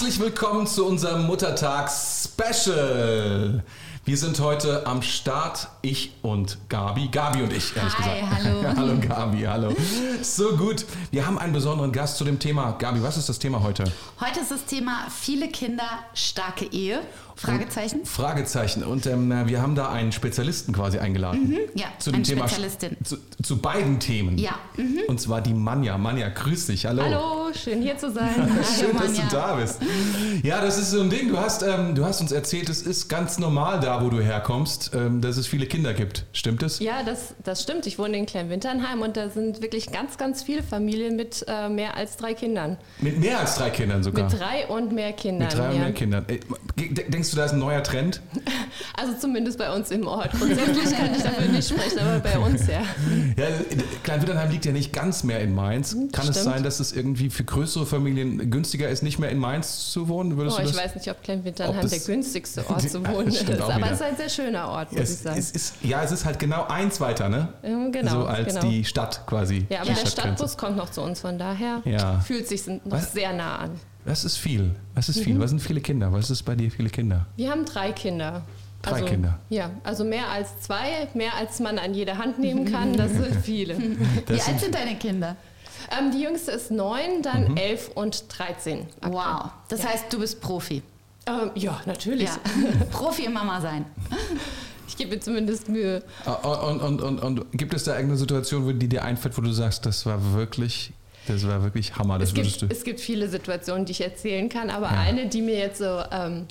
Herzlich 0.00 0.18
willkommen 0.18 0.66
zu 0.66 0.86
unserem 0.86 1.26
Muttertags-Special. 1.26 3.62
Wir 4.06 4.16
sind 4.16 4.40
heute 4.40 4.86
am 4.86 5.02
Start, 5.02 5.68
ich 5.82 6.14
und 6.22 6.56
Gabi. 6.70 7.08
Gabi 7.08 7.42
und 7.42 7.52
ich, 7.52 7.76
ehrlich 7.76 7.98
Hi, 7.98 8.22
gesagt. 8.22 8.42
hallo. 8.42 8.62
hallo 8.76 8.98
Gabi, 8.98 9.42
hallo. 9.42 9.76
So 10.22 10.56
gut. 10.56 10.86
Wir 11.10 11.26
haben 11.26 11.38
einen 11.38 11.52
besonderen 11.52 11.92
Gast 11.92 12.16
zu 12.16 12.24
dem 12.24 12.38
Thema. 12.38 12.76
Gabi, 12.78 13.02
was 13.02 13.18
ist 13.18 13.28
das 13.28 13.38
Thema 13.38 13.62
heute? 13.62 13.84
Heute 14.18 14.40
ist 14.40 14.50
das 14.50 14.64
Thema 14.64 15.06
viele 15.10 15.48
Kinder, 15.48 15.84
starke 16.14 16.64
Ehe. 16.64 17.02
Fragezeichen. 17.40 18.04
Fragezeichen. 18.04 18.84
Und 18.84 19.06
ähm, 19.06 19.32
wir 19.46 19.62
haben 19.62 19.74
da 19.74 19.90
einen 19.90 20.12
Spezialisten 20.12 20.74
quasi 20.74 20.98
eingeladen. 20.98 21.48
Mhm, 21.48 21.58
ja, 21.74 21.86
zu 21.98 22.10
dem 22.10 22.16
eine 22.16 22.24
Thema. 22.24 22.48
Spezialistin. 22.48 22.96
Zu, 23.02 23.16
zu 23.42 23.58
beiden 23.58 23.98
Themen. 23.98 24.36
Ja, 24.36 24.58
mhm. 24.76 25.00
Und 25.08 25.20
zwar 25.20 25.40
die 25.40 25.54
Manja. 25.54 25.96
Manja, 25.96 26.28
grüß 26.28 26.66
dich. 26.66 26.84
Hallo. 26.84 27.02
Hallo, 27.02 27.52
schön 27.54 27.80
hier 27.80 27.96
zu 27.96 28.10
sein. 28.10 28.28
Schön, 28.78 28.92
dass 28.92 29.06
Manja. 29.06 29.22
du 29.30 29.36
da 29.36 29.54
bist. 29.56 29.80
Ja, 30.42 30.60
das 30.60 30.78
ist 30.78 30.90
so 30.90 31.00
ein 31.00 31.08
Ding. 31.08 31.28
Du 31.28 31.38
hast, 31.38 31.62
ähm, 31.62 31.94
du 31.94 32.04
hast 32.04 32.20
uns 32.20 32.32
erzählt, 32.32 32.68
es 32.68 32.82
ist 32.82 33.08
ganz 33.08 33.38
normal 33.38 33.80
da, 33.80 34.04
wo 34.04 34.10
du 34.10 34.20
herkommst, 34.20 34.90
ähm, 34.94 35.20
dass 35.20 35.36
es 35.36 35.46
viele 35.46 35.66
Kinder 35.66 35.94
gibt. 35.94 36.26
Stimmt 36.32 36.62
es? 36.62 36.78
Ja, 36.78 37.02
das, 37.02 37.34
das 37.42 37.62
stimmt. 37.62 37.86
Ich 37.86 37.98
wohne 37.98 38.16
in 38.18 38.26
Kleinwinternheim 38.26 39.00
und 39.00 39.16
da 39.16 39.30
sind 39.30 39.62
wirklich 39.62 39.90
ganz, 39.92 40.18
ganz 40.18 40.42
viele 40.42 40.62
Familien 40.62 41.16
mit 41.16 41.44
äh, 41.48 41.68
mehr 41.68 41.96
als 41.96 42.16
drei 42.16 42.34
Kindern. 42.34 42.76
Mit 43.00 43.18
mehr 43.18 43.40
als 43.40 43.56
drei 43.56 43.70
Kindern 43.70 44.02
sogar. 44.02 44.24
Mit 44.30 44.38
drei 44.38 44.66
und 44.66 44.92
mehr 44.92 45.12
Kindern. 45.12 45.48
Mit 45.48 45.56
drei 45.56 45.68
und 45.70 45.76
ja. 45.76 45.82
mehr 45.82 45.92
Kindern. 45.92 46.24
Ey, 46.28 46.40
de- 46.76 47.08
Denkst 47.30 47.32
du, 47.32 47.36
da 47.36 47.44
ist 47.44 47.52
ein 47.52 47.58
neuer 47.60 47.82
Trend? 47.82 48.20
Also 48.96 49.14
zumindest 49.14 49.58
bei 49.58 49.74
uns 49.74 49.90
im 49.90 50.06
Ort. 50.06 50.30
Grundsätzlich 50.32 50.90
kann 50.96 51.14
ich 51.14 51.22
dafür 51.22 51.46
nicht 51.48 51.68
sprechen, 51.68 51.98
aber 52.00 52.20
bei 52.20 52.38
uns 52.38 52.66
ja. 52.66 52.82
Ja, 53.36 53.46
Kleinwinternheim 54.02 54.50
liegt 54.50 54.64
ja 54.66 54.72
nicht 54.72 54.92
ganz 54.92 55.22
mehr 55.24 55.40
in 55.40 55.54
Mainz. 55.54 55.92
Kann 56.12 56.28
es 56.28 56.36
stimmt. 56.36 56.36
sein, 56.36 56.62
dass 56.62 56.80
es 56.80 56.92
irgendwie 56.92 57.30
für 57.30 57.44
größere 57.44 57.86
Familien 57.86 58.50
günstiger 58.50 58.88
ist, 58.88 59.02
nicht 59.02 59.18
mehr 59.18 59.30
in 59.30 59.38
Mainz 59.38 59.90
zu 59.90 60.08
wohnen? 60.08 60.36
Würdest 60.36 60.58
Oh, 60.58 60.62
ich 60.62 60.76
weiß 60.76 60.94
nicht, 60.94 61.08
ob 61.10 61.16
das- 61.22 61.90
der 61.90 61.98
günstigste 62.00 62.64
Ort 62.70 62.82
zu 62.88 63.06
wohnen 63.06 63.28
ist. 63.28 63.48
Aber 63.50 63.76
wieder. 63.76 63.86
es 63.86 63.92
ist 63.92 64.02
ein 64.02 64.16
sehr 64.16 64.28
schöner 64.28 64.68
Ort, 64.68 64.92
muss 64.92 65.00
ich 65.02 65.08
Es, 65.10 65.22
sagen. 65.22 65.38
es 65.38 65.50
ist, 65.50 65.74
ja, 65.82 66.02
es 66.02 66.12
ist 66.12 66.24
halt 66.24 66.38
genau 66.38 66.64
eins 66.66 67.00
weiter, 67.00 67.28
ne? 67.28 67.48
Genau, 67.62 68.10
so 68.22 68.26
als 68.26 68.54
genau. 68.54 68.66
die 68.68 68.84
Stadt 68.84 69.26
quasi. 69.26 69.66
ja, 69.70 69.80
aber 69.80 69.92
der. 69.92 70.06
Stadtbus 70.06 70.56
kommt 70.56 70.76
noch 70.76 70.90
zu 70.90 71.00
uns, 71.02 71.20
von 71.20 71.38
daher 71.38 71.80
Ja. 71.84 72.20
fühlt 72.20 72.46
sich 72.48 72.66
noch 72.66 72.80
Was? 72.84 73.12
sehr 73.12 73.32
nah 73.32 73.56
an. 73.58 73.70
Das 74.04 74.24
ist 74.24 74.36
viel. 74.36 74.74
Das 74.94 75.08
ist 75.08 75.18
Mhm. 75.18 75.22
viel. 75.24 75.40
Was 75.40 75.50
sind 75.50 75.60
viele 75.60 75.80
Kinder? 75.80 76.12
Was 76.12 76.30
ist 76.30 76.42
bei 76.42 76.54
dir 76.54 76.70
viele 76.70 76.88
Kinder? 76.90 77.26
Wir 77.36 77.50
haben 77.50 77.64
drei 77.64 77.92
Kinder. 77.92 78.42
Drei 78.82 78.92
also, 78.92 79.04
Kinder. 79.06 79.38
Ja, 79.50 79.70
also 79.84 80.04
mehr 80.04 80.28
als 80.30 80.58
zwei, 80.60 81.06
mehr 81.14 81.34
als 81.36 81.60
man 81.60 81.78
an 81.78 81.92
jede 81.92 82.16
Hand 82.16 82.38
nehmen 82.38 82.64
kann, 82.64 82.96
das 82.96 83.12
sind 83.12 83.36
viele. 83.44 83.74
Das 84.26 84.36
Wie 84.36 84.50
alt 84.52 84.60
sind 84.60 84.74
deine 84.74 84.96
Kinder? 84.96 85.36
ähm, 85.98 86.10
die 86.12 86.22
jüngste 86.22 86.52
ist 86.52 86.70
neun, 86.70 87.20
dann 87.22 87.48
Mhm. 87.52 87.56
elf 87.58 87.90
und 87.94 88.24
13. 88.38 88.86
aktuell. 89.02 89.12
Wow. 89.12 89.50
Das 89.68 89.86
heißt, 89.86 90.04
du 90.10 90.18
bist 90.20 90.40
Profi. 90.40 90.82
Ähm, 91.26 91.50
ja, 91.56 91.80
natürlich. 91.84 92.28
Ja. 92.28 92.38
Profi 92.90 93.24
im 93.26 93.34
Mama 93.34 93.60
sein. 93.60 93.84
Ich 94.88 94.96
gebe 94.96 95.14
mir 95.14 95.20
zumindest 95.20 95.68
Mühe. 95.68 96.02
Und, 96.42 96.80
und, 96.80 97.00
und, 97.00 97.20
und 97.22 97.52
gibt 97.52 97.72
es 97.74 97.84
da 97.84 97.92
irgendeine 97.92 98.18
Situation, 98.18 98.66
wo 98.66 98.72
die 98.72 98.88
dir 98.88 99.04
einfällt, 99.04 99.38
wo 99.38 99.40
du 99.40 99.52
sagst, 99.52 99.86
das 99.86 100.04
war 100.04 100.32
wirklich, 100.34 100.92
das 101.26 101.46
war 101.46 101.62
wirklich 101.62 101.96
Hammer, 101.96 102.18
das 102.18 102.30
Es 102.30 102.34
gibt, 102.34 102.62
du. 102.62 102.66
es 102.70 102.84
gibt 102.84 103.00
viele 103.00 103.28
Situationen, 103.28 103.84
die 103.84 103.92
ich 103.92 104.00
erzählen 104.00 104.48
kann, 104.48 104.70
aber 104.70 104.86
Ja. 104.92 105.00
eine, 105.00 105.26
die 105.28 105.42
mir 105.42 105.58
jetzt 105.58 105.78
so, 105.78 106.02
ähm, 106.10 106.46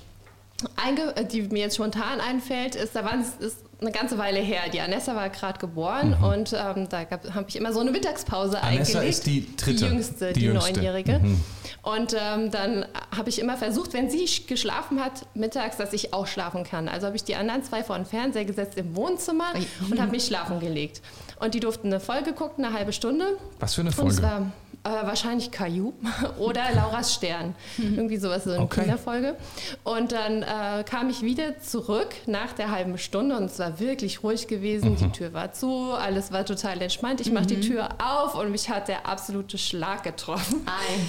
äh, 1.15 1.25
die 1.25 1.43
mir 1.43 1.59
jetzt 1.63 1.75
spontan 1.75 2.19
einfällt, 2.21 2.75
ist, 2.75 2.95
da 2.95 3.03
war 3.03 3.13
es 3.19 3.45
ist 3.45 3.57
eine 3.81 3.91
ganze 3.91 4.17
Weile 4.17 4.39
her. 4.39 4.61
Die 4.73 4.81
Anessa 4.81 5.15
war 5.15 5.29
gerade 5.29 5.57
geboren 5.59 6.13
und 6.21 6.53
ähm, 6.53 6.87
da 6.89 7.05
habe 7.33 7.45
ich 7.47 7.55
immer 7.55 7.71
so 7.73 7.79
eine 7.79 7.91
Mittagspause 7.91 8.57
Mhm. 8.57 8.63
Anessa 8.63 8.99
eingelegt. 8.99 9.09
ist 9.09 9.25
die 9.25 9.55
dritte, 9.55 9.85
Die 9.85 9.85
jüngste, 9.85 10.33
die 10.33 10.39
die, 10.41 10.45
jüngste. 10.47 10.73
Neunjährige. 10.73 11.19
Mhm. 11.19 11.43
Und 11.81 12.13
ähm, 12.19 12.51
dann 12.51 12.85
habe 13.15 13.29
ich 13.29 13.39
immer 13.39 13.55
versucht, 13.55 13.93
wenn 13.93 14.09
sie 14.09 14.25
sch- 14.25 14.47
geschlafen 14.47 14.99
hat, 15.03 15.25
mittags, 15.33 15.77
dass 15.77 15.93
ich 15.93 16.13
auch 16.13 16.27
schlafen 16.27 16.65
kann. 16.65 16.89
Also 16.89 17.07
habe 17.07 17.15
ich 17.15 17.23
die 17.23 17.35
anderen 17.35 17.63
zwei 17.63 17.83
vor 17.83 17.95
den 17.95 18.05
Fernseher 18.05 18.43
gesetzt 18.43 18.77
im 18.77 18.95
Wohnzimmer 18.97 19.45
Ui. 19.55 19.65
und 19.91 20.01
habe 20.01 20.11
mich 20.11 20.25
schlafen 20.25 20.59
gelegt. 20.59 21.01
Und 21.39 21.53
die 21.53 21.61
durften 21.61 21.87
eine 21.87 22.01
Folge 22.01 22.33
gucken, 22.33 22.65
eine 22.65 22.73
halbe 22.77 22.91
Stunde. 22.91 23.37
Was 23.59 23.75
für 23.75 23.81
eine 23.81 23.91
Und 23.91 24.07
es 24.09 24.19
Folge? 24.19 24.21
war 24.23 24.51
äh, 24.83 24.89
wahrscheinlich 24.89 25.51
Caillou 25.51 25.93
oder 26.39 26.71
Lauras 26.73 27.13
Stern. 27.13 27.55
Irgendwie 27.77 28.17
sowas, 28.17 28.45
so 28.45 28.51
eine 28.51 28.61
Okay. 28.63 28.81
Kinderfolge. 28.81 29.35
Und 29.83 30.11
dann 30.11 30.43
äh, 30.43 30.83
kam 30.83 31.09
ich 31.09 31.21
wieder 31.21 31.59
zurück 31.59 32.09
nach 32.27 32.53
der 32.53 32.71
halben 32.71 32.97
Stunde 32.97 33.35
und 33.35 33.45
es 33.45 33.59
war 33.59 33.79
wirklich 33.79 34.23
ruhig 34.23 34.47
gewesen. 34.47 34.91
Mhm. 34.91 34.97
Die 34.97 35.11
Tür 35.11 35.33
war 35.33 35.51
zu, 35.53 35.91
alles 35.93 36.31
war 36.31 36.45
total 36.45 36.81
entspannt. 36.81 37.21
Ich 37.21 37.31
mache 37.31 37.47
die 37.47 37.59
Tür 37.61 37.89
auf 37.99 38.35
und 38.35 38.51
mich 38.51 38.69
hat 38.69 38.87
der 38.87 39.05
absolute 39.05 39.57
Schlag 39.57 40.03
getroffen. 40.03 40.65
Ei. 40.65 40.99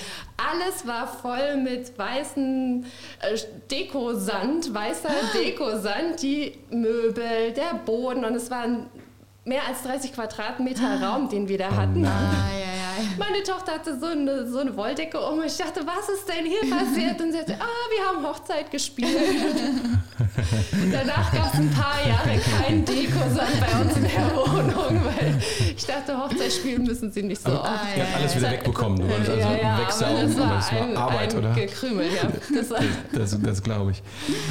Alles 0.52 0.86
war 0.86 1.06
voll 1.06 1.56
mit 1.58 1.96
weißen 1.98 2.84
äh, 3.20 3.38
Dekosand, 3.70 4.72
weißer 4.74 5.10
Dekosand, 5.34 6.22
die 6.22 6.58
Möbel, 6.70 7.52
der 7.52 7.74
Boden 7.84 8.24
und 8.24 8.34
es 8.34 8.50
waren 8.50 8.86
mehr 9.44 9.62
als 9.66 9.82
30 9.82 10.12
Quadratmeter 10.12 11.00
Raum, 11.02 11.28
den 11.28 11.48
wir 11.48 11.58
da 11.58 11.74
hatten. 11.74 12.04
Ei, 12.04 12.08
ei, 12.08 12.12
ei. 12.12 13.02
Meine 13.18 13.42
Tochter 13.42 13.72
hatte 13.72 13.98
so 13.98 14.06
eine, 14.06 14.46
so 14.46 14.58
eine 14.58 14.76
Wolldecke 14.76 15.18
um 15.18 15.38
und 15.38 15.46
ich 15.46 15.56
dachte, 15.56 15.80
was 15.86 16.08
ist 16.10 16.28
denn 16.28 16.44
hier 16.44 16.60
passiert? 16.70 17.20
Und 17.20 17.32
sie 17.32 17.38
sagte, 17.38 17.56
ah, 17.58 17.64
wir 17.64 18.06
haben 18.06 18.26
Hochzeit 18.26 18.70
gespielt. 18.70 19.16
Danach 20.92 21.32
gab 21.32 21.54
es 21.54 21.60
ein 21.60 21.70
paar 21.70 22.06
Jahre 22.06 22.38
keinen 22.38 22.84
Dekosand 22.84 23.60
bei 23.60 23.80
uns 23.80 23.96
in 23.96 24.02
der 24.02 24.36
Wohnung, 24.36 25.04
weil 25.04 25.34
ich 25.74 25.86
dachte, 25.86 26.16
Hochzeit 26.18 26.52
spielen 26.52 26.82
müssen 26.84 27.10
sie 27.10 27.22
nicht 27.22 27.42
so 27.42 27.50
Aber 27.50 27.62
oft. 27.62 27.96
ihr 27.96 28.02
habt 28.04 28.16
alles 28.16 28.36
wieder 28.36 28.50
wegbekommen. 28.50 29.00
Du 29.00 29.08
wolltest 29.08 29.30
also 29.30 29.40
ja, 29.48 29.56
ja, 29.56 29.72
aber 29.74 29.82
wegsaugen, 29.82 30.20
das 30.22 30.38
war, 30.38 30.58
es 30.58 30.72
war 30.72 30.82
ein, 30.82 30.96
Arbeit, 30.96 31.32
ein 31.34 31.38
oder? 31.38 31.54
Gekrümel, 31.54 32.06
ja. 32.12 32.28
Das 32.54 32.68
Das, 33.12 33.40
das 33.42 33.62
glaube 33.62 33.92
ich. 33.92 34.02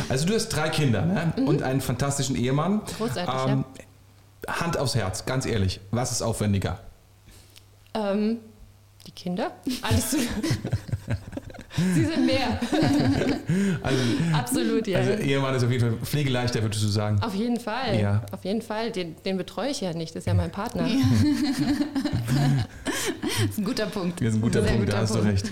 Also 0.09 0.25
du 0.25 0.33
hast 0.33 0.49
drei 0.49 0.69
Kinder 0.69 1.05
ne? 1.05 1.33
und 1.45 1.61
einen 1.63 1.81
fantastischen 1.81 2.35
Ehemann. 2.35 2.73
Mhm. 2.73 2.79
Ähm, 2.79 2.95
Großartig, 2.97 3.65
Hand 4.49 4.77
aufs 4.77 4.95
Herz, 4.95 5.25
ganz 5.25 5.45
ehrlich, 5.45 5.79
was 5.91 6.11
ist 6.11 6.21
aufwendiger? 6.21 6.79
ähm, 7.93 8.37
die 9.07 9.11
Kinder. 9.11 9.51
Alles 9.81 10.11
zu. 10.11 10.17
sie 11.93 12.05
sind 12.05 12.25
mehr. 12.25 12.59
Also, 13.81 13.97
Absolut, 14.33 14.85
ja. 14.87 14.99
also 14.99 15.11
Ehemann 15.13 15.55
ist 15.55 15.63
auf 15.63 15.71
jeden 15.71 15.89
Fall 15.89 16.05
pflegeleichter, 16.05 16.61
würdest 16.61 16.83
du 16.83 16.87
sagen. 16.87 17.19
auf 17.23 17.33
jeden 17.33 17.59
Fall. 17.59 17.99
Ja. 17.99 18.21
Auf 18.31 18.43
jeden 18.45 18.61
Fall. 18.61 18.91
Den, 18.91 19.15
den 19.23 19.37
betreue 19.37 19.69
ich 19.69 19.81
ja 19.81 19.93
nicht. 19.93 20.13
Das 20.13 20.21
ist 20.21 20.27
ja 20.27 20.33
mein 20.33 20.51
Partner. 20.51 20.87
Das 23.41 23.49
ist 23.51 23.57
ein 23.57 23.63
guter 23.65 23.85
Punkt. 23.87 24.19
Das 24.21 24.27
ist 24.29 24.35
ein 24.35 24.41
guter 24.41 24.61
Sehr 24.61 24.71
Punkt, 24.71 24.89
da 24.89 24.93
guter 24.93 25.01
hast 25.01 25.15
du 25.15 25.19
Punkt. 25.19 25.33
recht. 25.33 25.51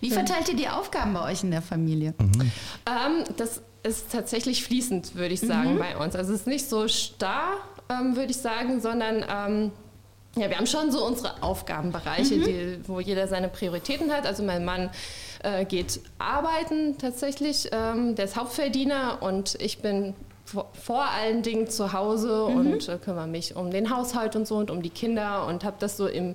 Wie 0.00 0.10
verteilt 0.10 0.48
ihr 0.48 0.56
die 0.56 0.68
Aufgaben 0.68 1.14
bei 1.14 1.22
euch 1.30 1.42
in 1.44 1.50
der 1.50 1.62
Familie? 1.62 2.14
Ähm, 2.18 3.24
das 3.36 3.60
ist 3.82 4.10
tatsächlich 4.10 4.64
fließend, 4.64 5.14
würde 5.14 5.34
ich 5.34 5.40
sagen, 5.40 5.78
bei 5.78 5.96
uns. 5.96 6.16
Also 6.16 6.32
es 6.32 6.40
ist 6.40 6.46
nicht 6.46 6.68
so 6.68 6.88
starr, 6.88 7.52
ähm, 7.88 8.16
würde 8.16 8.30
ich 8.30 8.38
sagen, 8.38 8.80
sondern 8.80 9.24
ähm, 9.28 9.72
ja, 10.36 10.48
wir 10.50 10.56
haben 10.56 10.66
schon 10.66 10.92
so 10.92 11.04
unsere 11.04 11.42
Aufgabenbereiche, 11.42 12.38
die, 12.38 12.78
wo 12.86 13.00
jeder 13.00 13.26
seine 13.28 13.48
Prioritäten 13.48 14.12
hat. 14.12 14.26
Also 14.26 14.42
mein 14.42 14.64
Mann 14.64 14.90
äh, 15.42 15.64
geht 15.64 16.00
arbeiten 16.18 16.96
tatsächlich, 16.98 17.68
ähm, 17.72 18.14
der 18.14 18.26
ist 18.26 18.36
Hauptverdiener 18.36 19.18
und 19.20 19.56
ich 19.60 19.80
bin 19.80 20.14
vor, 20.44 20.70
vor 20.72 21.04
allen 21.04 21.42
Dingen 21.42 21.68
zu 21.68 21.92
Hause 21.92 22.44
und 22.44 22.88
äh, 22.88 22.98
kümmere 22.98 23.26
mich 23.26 23.56
um 23.56 23.70
den 23.70 23.94
Haushalt 23.94 24.36
und 24.36 24.46
so 24.46 24.56
und 24.56 24.70
um 24.70 24.82
die 24.82 24.90
Kinder 24.90 25.46
und 25.46 25.64
habe 25.64 25.76
das 25.78 25.96
so 25.96 26.06
im 26.06 26.34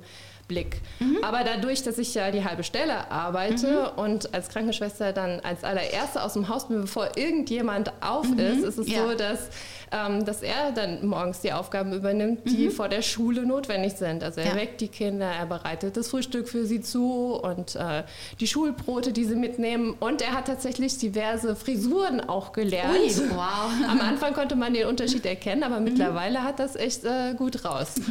Blick. 0.54 0.82
Aber 1.24 1.44
dadurch, 1.44 1.84
dass 1.84 1.98
ich 1.98 2.14
ja 2.14 2.30
die 2.32 2.44
halbe 2.46 2.64
Stelle 2.64 3.10
arbeite 3.12 3.92
und 3.96 4.34
als 4.34 4.50
Krankenschwester 4.50 5.12
dann 5.14 5.40
als 5.42 5.64
allererste 5.64 6.22
aus 6.24 6.34
dem 6.34 6.48
Haus 6.48 6.68
bin, 6.68 6.82
bevor 6.82 7.10
irgendjemand 7.18 7.92
auf 8.02 8.28
ist, 8.38 8.64
ist 8.64 8.78
es 8.78 8.88
Ja. 8.90 9.08
so, 9.10 9.16
dass, 9.16 9.50
ähm, 9.92 10.26
dass 10.26 10.42
er 10.44 10.72
dann 10.74 11.06
morgens 11.08 11.42
die 11.42 11.52
Aufgaben 11.54 11.92
übernimmt, 11.94 12.42
die 12.46 12.70
vor 12.70 12.88
der 12.88 13.02
Schule 13.02 13.46
notwendig 13.46 13.94
sind. 13.94 14.24
Also 14.24 14.42
er 14.42 14.50
Ja. 14.50 14.56
weckt 14.56 14.80
die 14.82 14.88
Kinder, 14.90 15.26
er 15.26 15.46
bereitet 15.46 15.98
das 15.98 16.10
Frühstück 16.10 16.48
für 16.48 16.66
sie 16.66 16.82
zu 16.82 17.34
und 17.42 17.76
äh, 17.76 18.04
die 18.40 18.48
Schulbrote, 18.48 19.12
die 19.12 19.26
sie 19.26 19.36
mitnehmen. 19.36 19.96
Und 20.00 20.22
er 20.22 20.34
hat 20.34 20.46
tatsächlich 20.48 20.98
diverse 21.00 21.56
Frisuren 21.56 22.22
auch 22.22 22.54
gelernt. 22.54 22.94
Ui, 23.00 23.30
wow. 23.32 23.72
Am 23.90 24.00
Anfang 24.02 24.34
konnte 24.34 24.56
man 24.56 24.74
den 24.74 24.88
Unterschied 24.88 25.26
erkennen, 25.26 25.64
aber 25.64 25.80
mittlerweile 25.80 26.44
hat 26.44 26.60
das 26.60 26.76
echt 26.76 27.04
äh, 27.06 27.34
gut 27.36 27.66
raus. 27.66 27.96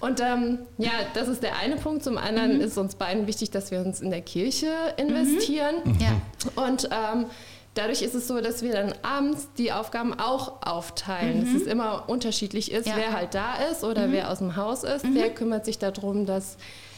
Und 0.00 0.20
ähm, 0.20 0.60
ja, 0.78 0.90
das 1.14 1.28
ist 1.28 1.42
der 1.42 1.56
eine 1.56 1.76
Punkt. 1.76 2.04
Zum 2.04 2.18
anderen 2.18 2.60
ist 2.60 2.78
uns 2.78 2.94
beiden 2.94 3.26
wichtig, 3.26 3.50
dass 3.50 3.70
wir 3.70 3.80
uns 3.80 4.00
in 4.00 4.10
der 4.10 4.20
Kirche 4.20 4.68
investieren. 4.96 5.76
Ja. 6.00 6.62
Und 6.64 6.88
ähm, 6.92 7.26
dadurch 7.74 8.02
ist 8.02 8.14
es 8.14 8.28
so, 8.28 8.40
dass 8.40 8.62
wir 8.62 8.72
dann 8.72 8.92
abends 9.02 9.48
die 9.58 9.72
Aufgaben 9.72 10.14
auch 10.18 10.62
aufteilen. 10.66 11.44
Dass 11.44 11.62
es 11.62 11.66
immer 11.66 12.04
unterschiedlich 12.08 12.70
ist, 12.72 12.86
Ja. 12.86 12.94
wer 12.96 13.12
halt 13.12 13.34
da 13.34 13.54
ist 13.70 13.84
oder 13.84 14.12
wer 14.12 14.30
aus 14.30 14.38
dem 14.38 14.56
Haus 14.56 14.84
ist. 14.84 15.04
Wer 15.12 15.30
kümmert 15.30 15.64
sich 15.64 15.78
darum, 15.78 16.26
dass 16.26 16.56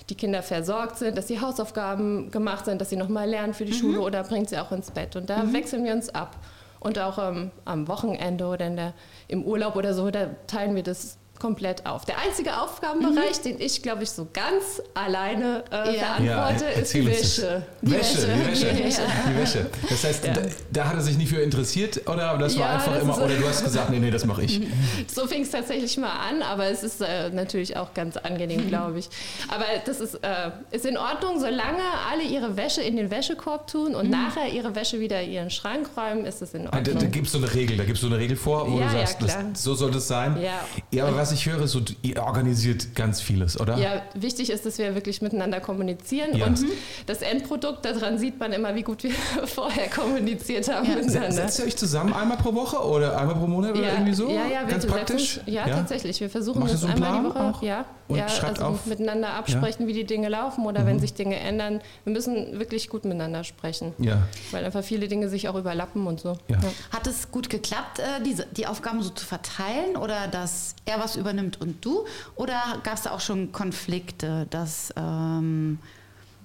die 0.09 0.15
Kinder 0.17 0.43
versorgt 0.43 0.99
sind, 0.99 1.17
dass 1.17 1.27
die 1.27 1.41
Hausaufgaben 1.41 2.31
gemacht 2.31 2.65
sind, 2.65 2.81
dass 2.81 2.91
sie 2.91 2.97
nochmal 2.97 3.29
lernen 3.29 3.55
für 3.55 3.65
die 3.65 3.73
Schule 3.73 4.01
oder 4.01 4.25
bringt 4.25 4.49
sie 4.49 4.59
auch 4.59 4.73
ins 4.73 4.91
Bett. 4.91 5.15
Und 5.17 5.31
da 5.31 5.53
wechseln 5.53 5.85
wir 5.85 5.93
uns 5.93 6.09
ab. 6.11 6.37
Und 6.81 6.99
auch 6.99 7.19
ähm, 7.19 7.51
am 7.67 7.87
Wochenende 7.89 8.47
oder 8.47 8.67
in 8.67 8.75
der, 8.77 8.95
im 9.29 9.45
Urlaub 9.45 9.77
oder 9.77 9.93
so, 9.95 10.11
da 10.11 10.31
teilen 10.47 10.75
wir 10.75 10.83
das 10.83 11.19
komplett 11.41 11.87
auf. 11.87 12.05
Der 12.05 12.19
einzige 12.19 12.61
Aufgabenbereich, 12.61 13.39
Mhm. 13.41 13.43
den 13.45 13.61
ich, 13.61 13.83
glaube 13.83 14.05
ich, 14.05 14.11
so 14.11 14.29
ganz 14.33 14.81
alleine 14.95 15.65
äh, 15.73 15.97
Ja. 15.97 16.15
verantworte, 16.17 16.65
ist 16.67 16.77
erzähl 16.79 17.01
die. 17.03 17.09
Wäsche. 17.09 17.63
Die 17.83 17.91
Wäsche, 17.93 18.17
die 18.29 18.51
Wäsche, 18.51 18.67
Die 18.75 18.85
Wäsche. 18.85 19.03
die 19.29 19.37
Wäsche. 19.37 19.67
Das 19.89 20.05
heißt, 20.05 20.25
Ja. 20.27 20.33
da, 20.35 20.43
da 20.71 20.85
hat 20.89 20.95
er 20.95 21.01
sich 21.01 21.17
nicht 21.17 21.31
für 21.31 21.41
interessiert 21.41 22.09
oder 22.09 22.37
das 22.39 22.57
war 22.59 22.67
Ja, 22.67 22.75
einfach 22.75 22.93
das 22.95 23.03
immer, 23.03 23.13
ist- 23.15 23.21
oder 23.23 23.35
du 23.35 23.49
hast 23.49 23.65
gesagt, 23.65 23.91
nee, 23.91 23.99
nee, 23.99 24.11
das 24.11 24.25
mache 24.25 24.43
ich. 24.45 24.61
So 25.13 25.27
fing 25.27 25.43
es 25.43 25.51
tatsächlich 25.51 25.97
mal 25.97 26.13
an, 26.13 26.43
aber 26.43 26.67
es 26.67 26.83
ist 26.83 27.01
äh, 27.01 27.31
natürlich 27.31 27.77
auch 27.77 27.95
ganz 27.95 28.17
angenehm, 28.17 28.69
glaube 28.69 28.99
ich. 28.99 29.09
Aber 29.49 29.65
das 29.85 30.01
ist, 30.01 30.15
äh, 30.17 30.51
ist 30.71 30.85
in 30.87 30.97
Ordnung, 30.97 31.41
solange 31.41 31.83
alle 32.11 32.23
ihre 32.23 32.57
Wäsche 32.57 32.83
in 32.83 32.97
den 32.97 33.11
Wäschekorb 33.11 33.67
tun 33.67 33.95
und 33.95 34.11
nachher 34.11 34.49
ihre 34.53 34.75
Wäsche 34.75 35.01
wieder 35.01 35.21
in 35.23 35.31
ihren 35.33 35.51
Schrank 35.51 35.89
räumen, 35.97 36.27
ist 36.27 36.43
es 36.43 36.55
in 36.55 36.65
Da, 36.65 36.71
da 36.71 36.79
Ordnung. 36.93 37.11
gibt 37.11 37.27
es 37.27 37.33
so 37.33 37.39
eine 37.39 37.53
Regel, 37.55 37.77
da 37.77 37.85
gibst 37.85 38.03
du 38.03 38.07
eine 38.07 38.19
Regel 38.19 38.37
vor, 38.37 38.71
wo 38.71 38.79
Ja, 38.79 38.89
du 38.89 38.97
ja, 38.99 39.07
sagst, 39.07 39.23
das, 39.23 39.63
so 39.63 39.75
soll 39.75 39.91
das 39.91 40.07
sein. 40.07 40.41
Ja. 40.41 40.61
ja, 40.93 41.07
aber 41.07 41.17
was 41.17 41.30
ich 41.33 41.47
höre, 41.47 41.67
so, 41.67 41.81
ihr 42.03 42.23
organisiert 42.23 42.95
ganz 42.95 43.21
vieles, 43.21 43.59
oder? 43.61 43.77
Ja, 43.79 44.03
wichtig 44.15 44.51
ist, 44.51 44.67
dass 44.67 44.79
wir 44.79 44.95
wirklich 44.95 45.23
miteinander 45.23 45.61
kommunizieren 45.61 46.37
Ja. 46.37 46.47
und 46.47 46.61
das 47.07 47.23
Endprodukt, 47.23 47.85
daran 47.85 48.19
sieht 48.19 48.39
man 48.39 48.53
immer, 48.53 48.75
wie 48.75 48.83
gut 48.83 49.03
wir 49.03 49.13
vorher 49.47 49.89
kommuniziert 49.89 50.73
haben 50.73 50.89
Ja. 50.89 50.97
Miteinander. 50.97 51.33
Setzt 51.33 51.59
ihr 51.61 51.65
euch 51.67 51.77
zusammen 51.77 52.13
einmal 52.13 52.37
pro 52.37 52.55
Woche 52.55 52.79
oder 52.79 53.19
einmal 53.19 53.37
pro 53.37 53.47
Monat 53.47 53.77
oder 53.77 53.93
irgendwie 53.93 54.15
so? 54.15 54.29
Ja, 54.29 54.47
ja, 54.47 54.61
wir 54.63 54.69
ganz 54.69 54.87
praktisch? 54.87 55.39
Uns, 55.39 55.47
ja, 55.55 55.67
tatsächlich. 55.69 56.21
Wir 56.21 56.31
versuchen 56.31 56.61
Macht 56.61 56.73
das 56.73 56.85
einmal 56.85 56.97
die 56.97 57.03
Plan 57.03 57.25
Woche. 57.25 57.41
auch? 57.57 57.63
Ja, 57.63 57.85
Und 58.09 58.17
ja 58.17 58.29
schreibt 58.29 58.59
also 58.59 58.73
auf? 58.73 58.87
miteinander 58.87 59.35
absprechen, 59.35 59.87
wie 59.87 59.93
die 59.93 60.05
Dinge 60.05 60.29
laufen 60.29 60.67
oder 60.67 60.87
wenn 60.87 60.99
sich 61.01 61.15
Dinge 61.15 61.37
ändern. 61.39 61.81
Wir 62.05 62.13
müssen 62.13 62.59
wirklich 62.59 62.89
gut 62.89 63.05
miteinander 63.05 63.45
sprechen, 63.45 63.93
Ja, 63.99 64.19
weil 64.51 64.65
einfach 64.65 64.83
viele 64.85 65.09
Dinge 65.09 65.29
sich 65.29 65.49
auch 65.49 65.55
überlappen 65.55 66.07
und 66.07 66.21
so. 66.21 66.37
Ja. 66.49 66.59
Hat 66.93 67.07
es 67.07 67.31
gut 67.31 67.51
geklappt, 67.51 67.99
äh, 67.99 68.23
diese, 68.25 68.47
die 68.51 68.67
Aufgaben 68.67 69.03
so 69.03 69.11
zu 69.11 69.25
verteilen 69.27 69.97
oder 69.97 70.27
dass 70.29 70.75
er 70.85 70.99
was 71.01 71.17
übernimmt 71.21 71.61
und 71.61 71.85
du? 71.85 72.05
Oder 72.35 72.61
gab 72.83 72.95
es 72.95 73.03
da 73.03 73.13
auch 73.13 73.21
schon 73.21 73.53
Konflikte, 73.53 74.47
dass, 74.51 74.93
ähm, 74.97 75.79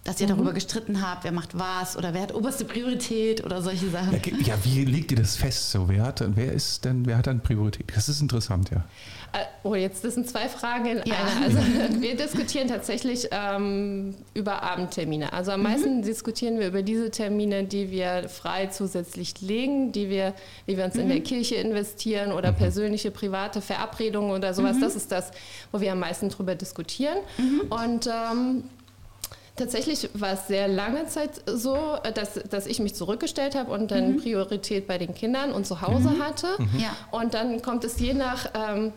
dass 0.04 0.22
ihr 0.22 0.28
darüber 0.28 0.54
gestritten 0.54 1.02
habt, 1.02 1.24
wer 1.24 1.32
macht 1.32 1.58
was 1.58 1.98
oder 1.98 2.14
wer 2.14 2.22
hat 2.22 2.36
oberste 2.36 2.66
Priorität 2.66 3.44
oder 3.44 3.62
solche 3.62 3.90
Sachen? 3.90 4.14
ja, 4.14 4.38
ja, 4.40 4.56
wie 4.64 4.86
legt 4.86 5.12
ihr 5.12 5.18
das 5.18 5.36
fest? 5.36 5.72
So, 5.72 5.90
wer 5.90 6.04
hat, 6.04 6.24
wer 6.36 6.54
ist 6.54 6.86
denn, 6.86 7.06
wer 7.08 7.18
hat 7.18 7.28
dann 7.28 7.42
Priorität? 7.42 7.92
Das 7.96 8.08
ist 8.08 8.22
interessant, 8.22 8.70
ja. 8.70 8.84
Äh, 9.36 9.46
Oh, 9.64 9.74
jetzt 9.76 10.04
das 10.04 10.14
sind 10.14 10.30
zwei 10.30 10.48
Fragen 10.48 10.86
in 10.86 10.98
Ja. 11.06 11.16
einer. 11.16 11.46
Also 11.46 11.58
wir 12.02 12.16
diskutieren 12.16 12.68
tatsächlich 12.68 13.28
ähm, 13.32 14.16
über 14.34 14.62
Abendtermine. 14.64 15.34
Also 15.34 15.52
am 15.52 15.64
meisten 15.64 16.02
diskutieren 16.04 16.60
wir 16.60 16.68
über 16.68 16.84
diese 16.84 17.10
Termine, 17.12 17.64
die 17.64 17.90
wir 17.92 18.30
frei 18.30 18.68
zusätzlich 18.68 19.42
legen, 19.42 19.92
die 19.92 20.10
wir, 20.10 20.34
wie 20.68 20.78
wir 20.78 20.86
uns 20.86 20.96
in 20.96 21.10
der 21.10 21.20
Kirche 21.22 21.56
investieren 21.56 22.32
oder 22.32 22.52
persönliche 22.52 23.12
private 23.12 23.62
Verabredungen 23.62 24.32
oder 24.32 24.54
sowas. 24.54 24.78
Das 24.80 24.96
ist 24.96 25.12
das, 25.12 25.32
wo 25.72 25.82
wir 25.82 25.92
am 25.92 26.00
meisten 26.00 26.30
drüber 26.30 26.56
diskutieren. 26.56 27.18
Und 27.70 28.08
ähm, 28.08 28.64
Tatsächlich 29.58 30.10
war 30.14 30.34
es 30.34 30.48
sehr 30.48 30.68
lange 30.68 31.06
Zeit 31.08 31.30
so, 31.46 31.78
äh, 32.04 32.12
dass, 32.12 32.34
dass 32.50 32.68
ich 32.68 32.80
mich 32.82 32.94
zurückgestellt 32.94 33.56
habe 33.56 33.72
und 33.72 33.90
dann 33.90 34.18
Priorität 34.18 34.86
bei 34.86 34.98
den 34.98 35.16
Kindern 35.16 35.54
und 35.54 35.66
zu 35.66 35.82
Hause 35.82 36.16
hatte. 36.20 36.48
Ja. 36.78 36.90
Und 37.18 37.34
dann 37.34 37.62
kommt 37.62 37.86
es 37.86 37.98
je 37.98 38.14
nach, 38.14 38.50
ähm, 38.54 38.92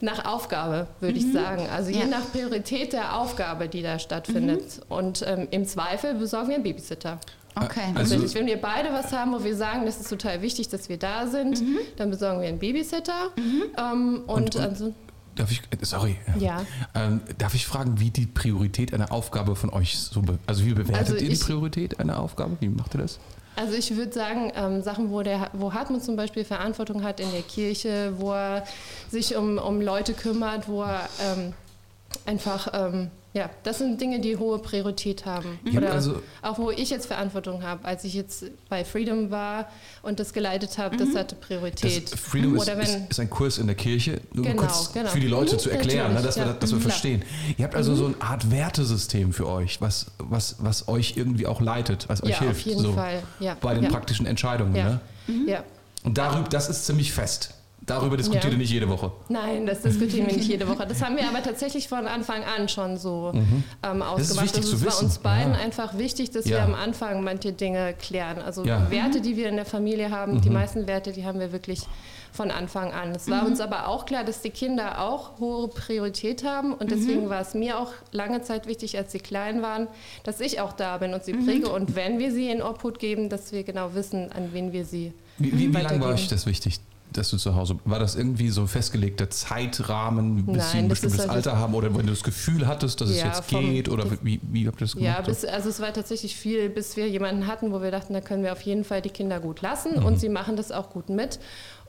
nach 0.00 0.24
Aufgabe, 0.26 0.86
würde 1.00 1.18
ich 1.18 1.32
sagen. 1.32 1.66
Also 1.72 1.90
je 1.90 2.00
Ja. 2.00 2.06
nach 2.06 2.30
Priorität 2.32 2.92
der 2.92 3.16
Aufgabe, 3.18 3.68
die 3.68 3.82
da 3.82 3.98
stattfindet. 3.98 4.80
Und 4.88 5.24
ähm, 5.26 5.48
im 5.50 5.64
Zweifel 5.66 6.14
besorgen 6.14 6.48
wir 6.48 6.54
einen 6.56 6.64
Babysitter. 6.64 7.18
Okay. 7.56 7.80
Also- 7.94 8.00
Tatsächlich, 8.14 8.34
wenn 8.34 8.46
wir 8.46 8.60
beide 8.60 8.92
was 8.92 9.12
haben, 9.12 9.32
wo 9.32 9.44
wir 9.44 9.56
sagen, 9.56 9.86
das 9.86 10.00
ist 10.00 10.08
total 10.10 10.42
wichtig, 10.42 10.68
dass 10.68 10.88
wir 10.88 10.98
da 10.98 11.26
sind, 11.28 11.62
dann 11.96 12.10
besorgen 12.10 12.40
wir 12.40 12.48
einen 12.48 12.58
Babysitter. 12.58 13.30
Ähm, 13.78 14.22
und, 14.26 14.28
Und- 14.28 14.56
und- 14.56 14.60
also, 14.62 14.94
Darf 15.36 15.50
ich, 15.50 15.62
äh, 15.70 15.84
sorry. 15.84 16.16
Ja. 16.38 16.64
Ähm, 16.94 17.20
darf 17.38 17.54
ich 17.56 17.66
fragen, 17.66 17.98
wie 17.98 18.10
die 18.10 18.26
Priorität 18.26 18.94
einer 18.94 19.10
Aufgabe 19.10 19.56
von 19.56 19.70
euch 19.70 19.98
so, 19.98 20.22
be 20.22 20.38
also 20.46 20.64
wie 20.64 20.74
bewertet 20.74 20.96
Also 20.96 21.16
ihr 21.16 21.28
die 21.28 21.34
Priorität 21.36 21.98
einer 21.98 22.20
Aufgabe? 22.20 22.56
Wie 22.60 22.68
macht 22.68 22.94
ihr 22.94 23.00
das? 23.00 23.18
Also 23.56 23.74
ich 23.74 23.96
würde 23.96 24.12
sagen, 24.12 24.52
ähm, 24.56 24.82
Sachen, 24.82 25.10
wo, 25.10 25.22
der, 25.22 25.50
wo 25.52 25.72
Hartmut 25.72 26.02
zum 26.02 26.16
Beispiel 26.16 26.44
Verantwortung 26.44 27.04
hat 27.04 27.20
in 27.20 27.30
der 27.30 27.42
Kirche, 27.42 28.14
wo 28.18 28.32
er 28.32 28.64
sich 29.10 29.36
um, 29.36 29.58
um 29.58 29.80
Leute 29.80 30.12
kümmert, 30.12 30.68
wo 30.68 30.82
er 30.82 31.08
ähm, 31.22 31.52
einfach, 32.26 32.68
ähm, 32.72 33.10
ja, 33.34 33.50
das 33.64 33.78
sind 33.78 34.00
Dinge, 34.00 34.20
die 34.20 34.36
hohe 34.36 34.58
Priorität 34.60 35.26
haben. 35.26 35.58
Ja, 35.64 35.78
Oder 35.80 35.92
also- 35.92 36.22
auch 36.40 36.56
wo 36.56 36.70
ich 36.70 36.88
jetzt 36.90 37.06
Verantwortung 37.06 37.62
habe, 37.62 37.84
als 37.84 38.04
ich 38.04 38.14
jetzt 38.14 38.44
bei 38.68 38.84
Freedom 38.84 39.30
war 39.30 39.68
und 40.02 40.20
das 40.20 40.32
geleitet 40.32 40.78
habe, 40.78 40.96
das 40.96 41.14
hatte 41.14 41.34
Das 41.34 41.46
Priorität. 41.46 42.08
Freedom 42.10 42.54
ist, 42.56 42.62
Oder 42.62 42.78
wenn, 42.78 42.84
ist, 42.84 43.10
ist 43.10 43.20
ein 43.20 43.28
Kurs 43.28 43.58
in 43.58 43.66
der 43.66 43.76
Kirche, 43.76 44.20
nur 44.32 44.44
Genau, 44.46 44.62
kurz 44.62 44.92
genau. 44.92 45.10
für 45.10 45.20
die 45.20 45.26
Leute 45.26 45.56
Mhm, 45.56 45.58
zu 45.58 45.70
erklären, 45.70 46.14
ne, 46.14 46.22
dass 46.22 46.36
wir, 46.36 46.44
ja. 46.46 46.50
das- 46.52 46.60
dass 46.60 46.70
wir 46.70 46.76
Mhm, 46.76 46.80
klar. 46.82 46.90
verstehen. 46.92 47.22
Ihr 47.58 47.64
habt 47.64 47.74
also 47.74 47.94
so 47.94 48.06
eine 48.06 48.20
Art 48.20 48.50
Wertesystem 48.50 49.32
für 49.32 49.48
euch, 49.48 49.80
was, 49.80 50.06
was, 50.18 50.56
was 50.60 50.86
euch 50.88 51.16
irgendwie 51.16 51.46
auch 51.46 51.60
leitet, 51.60 52.08
was 52.08 52.22
euch 52.22 52.30
Ja, 52.30 52.36
auf 52.38 52.42
hilft. 52.44 52.66
jeden 52.66 52.80
so, 52.82 52.92
Fall, 52.92 53.22
ja, 53.40 53.56
Bei 53.60 53.74
den 53.74 53.88
praktischen 53.88 54.26
Entscheidungen. 54.26 54.76
ja, 54.76 54.84
Ne? 54.88 55.00
ja. 55.46 55.64
Und 56.04 56.18
darüber, 56.18 56.48
das 56.48 56.68
ist 56.68 56.86
ziemlich 56.86 57.12
fest. 57.12 57.54
Darüber 57.86 58.16
diskutiert 58.16 58.44
Ja. 58.44 58.50
ihr 58.50 58.56
nicht 58.56 58.70
jede 58.70 58.88
Woche. 58.88 59.12
Nein, 59.28 59.66
das 59.66 59.82
diskutieren 59.82 60.26
wir 60.26 60.34
nicht 60.36 60.48
jede 60.48 60.66
Woche. 60.68 60.86
Das 60.86 61.02
haben 61.02 61.16
wir 61.16 61.28
aber 61.28 61.42
tatsächlich 61.42 61.88
von 61.88 62.06
Anfang 62.06 62.42
an 62.44 62.68
schon 62.68 62.96
so 62.96 63.32
ähm, 63.34 64.02
ausgemacht. 64.02 64.36
Mhm. 64.36 64.42
wichtig 64.42 64.56
also 64.64 64.70
zu 64.70 64.76
es 64.76 64.80
war 64.84 64.92
wissen. 64.92 65.04
uns 65.06 65.18
beiden 65.18 65.52
Ja. 65.54 65.58
einfach 65.60 65.98
wichtig, 65.98 66.30
dass 66.30 66.46
Ja. 66.46 66.56
wir 66.58 66.62
am 66.64 66.74
Anfang 66.74 67.22
manche 67.22 67.52
Dinge 67.52 67.94
klären. 67.94 68.40
Also 68.40 68.64
Ja. 68.64 68.78
Mhm. 68.80 68.90
Werte, 68.90 69.20
die 69.20 69.36
wir 69.36 69.48
in 69.48 69.56
der 69.56 69.66
Familie 69.66 70.10
haben, 70.10 70.40
die 70.40 70.50
meisten 70.50 70.86
Werte, 70.86 71.12
die 71.12 71.24
haben 71.26 71.40
wir 71.40 71.52
wirklich 71.52 71.82
von 72.32 72.50
Anfang 72.50 72.92
an. 72.92 73.10
Es 73.12 73.30
war 73.30 73.46
uns 73.46 73.60
aber 73.60 73.86
auch 73.86 74.06
klar, 74.06 74.24
dass 74.24 74.40
die 74.42 74.50
Kinder 74.50 75.00
auch 75.00 75.38
hohe 75.38 75.68
Priorität 75.68 76.42
haben 76.42 76.72
und 76.74 76.90
deswegen 76.90 77.28
war 77.28 77.40
es 77.40 77.54
mir 77.54 77.78
auch 77.78 77.92
lange 78.10 78.42
Zeit 78.42 78.66
wichtig, 78.66 78.96
als 78.98 79.12
sie 79.12 79.20
klein 79.20 79.62
waren, 79.62 79.86
dass 80.24 80.40
ich 80.40 80.60
auch 80.60 80.72
da 80.72 80.98
bin 80.98 81.14
und 81.14 81.22
sie 81.22 81.32
präge 81.34 81.68
und 81.68 81.94
wenn 81.94 82.18
wir 82.18 82.32
sie 82.32 82.50
in 82.50 82.60
Obhut 82.60 82.98
geben, 82.98 83.28
dass 83.28 83.52
wir 83.52 83.62
genau 83.62 83.94
wissen, 83.94 84.32
an 84.32 84.48
wen 84.52 84.72
wir 84.72 84.84
sie 84.84 85.12
Wie, 85.38 85.52
wie, 85.56 85.72
wie 85.74 85.80
lange 85.80 86.00
war 86.00 86.08
euch 86.08 86.26
das 86.26 86.44
wichtig, 86.46 86.80
dass 87.16 87.30
du 87.30 87.36
zu 87.36 87.54
Hause 87.54 87.76
War 87.84 87.98
das 87.98 88.16
irgendwie 88.16 88.48
so 88.50 88.62
ein 88.62 88.68
festgelegter 88.68 89.30
Zeitrahmen, 89.30 90.46
bis 90.46 90.56
Nein, 90.56 90.66
sie 90.72 90.78
ein 90.78 90.88
bestimmtes 90.88 91.20
also- 91.20 91.32
Alter 91.32 91.58
haben 91.58 91.74
oder 91.74 91.94
wenn 91.96 92.06
du 92.06 92.12
das 92.12 92.22
Gefühl 92.22 92.66
hattest, 92.66 93.00
dass 93.00 93.10
es 93.10 93.18
Ja, 93.20 93.26
jetzt 93.26 93.50
vom- 93.50 93.60
geht 93.72 93.88
oder 93.88 94.04
wie, 94.22 94.40
wie 94.42 94.66
habt 94.66 94.80
ihr 94.80 94.86
das 94.86 94.94
Ja, 94.94 95.12
gemacht? 95.20 95.24
bis, 95.26 95.44
also 95.44 95.68
es 95.68 95.80
war 95.80 95.92
tatsächlich 95.92 96.36
viel, 96.36 96.68
bis 96.70 96.96
wir 96.96 97.08
jemanden 97.08 97.46
hatten, 97.46 97.72
wo 97.72 97.80
wir 97.82 97.90
dachten, 97.90 98.12
da 98.12 98.20
können 98.20 98.42
wir 98.42 98.52
auf 98.52 98.62
jeden 98.62 98.84
Fall 98.84 99.02
die 99.02 99.10
Kinder 99.10 99.40
gut 99.40 99.60
lassen 99.62 100.00
Mhm. 100.00 100.06
und 100.06 100.20
sie 100.20 100.28
machen 100.28 100.56
das 100.56 100.72
auch 100.72 100.90
gut 100.90 101.08
mit. 101.08 101.38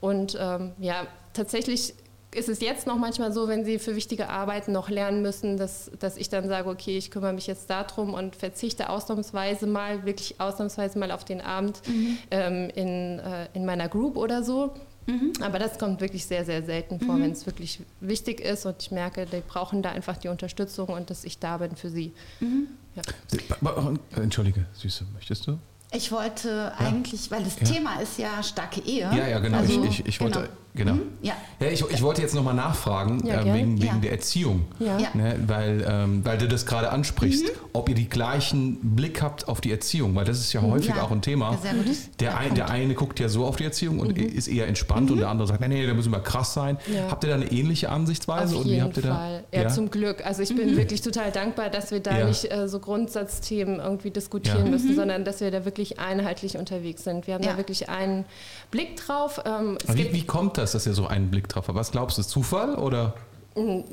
Und 0.01 0.38
ähm, 0.39 0.72
ja, 0.80 1.07
tatsächlich 1.33 1.94
ist 2.34 2.50
es 2.50 2.60
jetzt 2.60 2.86
noch 2.86 2.98
manchmal 2.98 3.32
so, 3.32 3.48
wenn 3.48 3.63
sie 3.63 3.79
für 3.79 3.96
wichtige 3.96 4.27
Arbeiten 4.29 4.74
noch 4.74 4.89
lernen 4.89 5.22
müssen, 5.22 5.55
dass, 5.55 5.89
dass 6.00 6.17
ich 6.17 6.27
dann 6.27 6.50
sage, 6.50 6.70
okay, 6.70 6.98
ich 6.98 7.10
kümmere 7.10 7.32
mich 7.32 7.48
jetzt 7.48 7.70
darum 7.70 8.13
und 8.13 8.36
verzichte 8.36 8.89
ausnahmsweise 8.89 9.67
mal, 9.67 10.05
wirklich 10.05 10.41
ausnahmsweise 10.41 11.00
mal 11.00 11.12
auf 11.12 11.24
den 11.24 11.39
Abend 11.39 11.82
ähm, 12.32 12.70
in, 12.75 13.20
äh, 13.20 13.48
in 13.53 13.65
meiner 13.65 13.88
Group 13.88 14.17
oder 14.17 14.44
so. 14.44 14.72
Aber 15.42 15.60
das 15.60 15.78
kommt 15.78 16.02
wirklich 16.02 16.26
sehr, 16.26 16.46
sehr 16.46 16.64
selten 16.64 17.00
vor, 17.00 17.20
wenn 17.20 17.32
es 17.32 17.46
wirklich 17.46 17.80
wichtig 18.00 18.40
ist 18.40 18.66
und 18.66 18.76
ich 18.82 18.92
merke, 18.92 19.26
die 19.26 19.42
brauchen 19.48 19.82
da 19.82 19.92
einfach 19.92 20.18
die 20.18 20.30
Unterstützung 20.30 20.88
und 20.88 21.10
dass 21.10 21.24
ich 21.24 21.38
da 21.38 21.58
bin 21.58 21.76
für 21.76 21.90
sie. 21.90 22.12
Ja. 22.96 23.02
Entschuldige, 24.16 24.66
Süße, 24.74 25.06
möchtest 25.14 25.48
du? 25.48 25.60
Ich 25.92 26.12
wollte 26.12 26.74
eigentlich, 26.78 27.30
weil 27.32 27.44
das 27.44 27.60
Ja. 27.60 27.66
Thema 27.68 28.00
ist 28.02 28.18
ja 28.18 28.42
starke 28.44 28.82
Ehe. 28.82 29.10
Ja, 29.16 29.28
ja, 29.28 29.40
genau. 29.40 29.60
Also, 29.60 29.84
ich, 29.84 30.00
ich, 30.00 30.06
ich 30.08 30.22
wollte, 30.22 30.40
genau. 30.42 30.52
Mhm, 30.94 31.01
Ja. 31.22 31.34
Ja, 31.60 31.67
ich, 31.67 31.84
ich 31.89 32.01
wollte 32.01 32.22
jetzt 32.22 32.36
nochmal 32.36 32.53
nachfragen, 32.53 33.25
Ja, 33.25 33.41
äh, 33.41 33.53
wegen, 33.53 33.82
wegen 33.82 33.86
Ja. 33.96 34.00
der 34.01 34.12
Erziehung. 34.12 34.65
Ne, 34.79 35.39
weil, 35.48 35.86
ähm, 35.89 36.25
weil 36.25 36.38
du 36.38 36.48
das 36.48 36.65
gerade 36.65 36.91
ansprichst, 36.91 37.46
ob 37.74 37.88
ihr 37.89 37.96
die 37.96 38.10
gleichen 38.10 38.96
Blick 38.96 39.22
habt 39.22 39.48
auf 39.48 39.62
die 39.62 39.72
Erziehung, 39.72 40.13
weil 40.15 40.25
das 40.25 40.39
ist 40.39 40.51
ja 40.53 40.62
häufig 40.62 40.89
Ja. 40.89 41.01
auch 41.03 41.12
ein 41.12 41.22
Thema. 41.22 41.58
Der, 42.20 42.38
ein, 42.38 42.55
der 42.55 42.70
eine 42.70 42.94
guckt 42.94 43.20
ja 43.20 43.29
so 43.29 43.46
auf 43.46 43.55
die 43.55 43.63
Erziehung 43.63 44.00
und 44.00 44.17
ist 44.17 44.48
eher 44.48 44.67
entspannt 44.67 45.12
und 45.12 45.20
der 45.20 45.29
andere 45.29 45.48
sagt, 45.48 45.62
nee, 45.62 45.67
nee, 45.70 45.86
da 45.88 45.94
müssen 45.94 46.12
wir 46.12 46.20
krass 46.20 46.53
sein. 46.53 46.77
Ja. 46.94 47.10
Habt 47.10 47.24
ihr 47.24 47.29
da 47.29 47.36
eine 47.36 47.51
ähnliche 47.51 47.89
Ansichtsweise? 47.89 48.55
Auf 48.58 48.65
jeden 48.65 48.84
habt 48.84 48.98
ihr 48.98 49.03
da? 49.03 49.15
Fall. 49.15 49.44
Ja, 49.53 49.67
zum 49.70 49.89
Glück. 49.89 50.25
Also 50.25 50.41
ich 50.41 50.53
bin 50.55 50.75
wirklich 50.75 51.01
total 51.01 51.32
dankbar, 51.32 51.70
dass 51.70 51.91
wir 51.91 52.00
da 52.01 52.20
Ja. 52.20 52.25
nicht 52.27 52.51
äh, 52.51 52.67
so 52.67 52.79
Grundsatzthemen 52.79 53.79
irgendwie 53.79 54.12
diskutieren 54.12 54.65
Ja. 54.65 54.72
müssen, 54.72 54.96
sondern 54.96 55.24
dass 55.24 55.39
wir 55.41 55.51
da 55.51 55.63
wirklich 55.65 56.00
einheitlich 56.00 56.58
unterwegs 56.58 57.03
sind. 57.03 57.27
Wir 57.27 57.36
haben 57.36 57.44
Ja. 57.44 57.51
da 57.51 57.58
wirklich 57.58 57.89
einen 57.89 58.25
Blick 58.72 58.98
drauf. 58.98 59.39
Ähm, 59.46 59.77
Wie, 59.88 59.96
gibt, 60.03 60.13
wie 60.13 60.24
kommt 60.25 60.58
das, 60.58 60.64
dass 60.74 60.86
ihr 60.88 60.93
so 60.93 61.07
einen 61.07 61.29
Blick 61.31 61.48
drauf 61.50 61.67
habt? 61.67 61.77
Was 61.77 61.91
glaubst 61.91 62.17
du, 62.17 62.22
ist 62.22 62.29
Zufall 62.29 62.75
oder? 62.75 63.13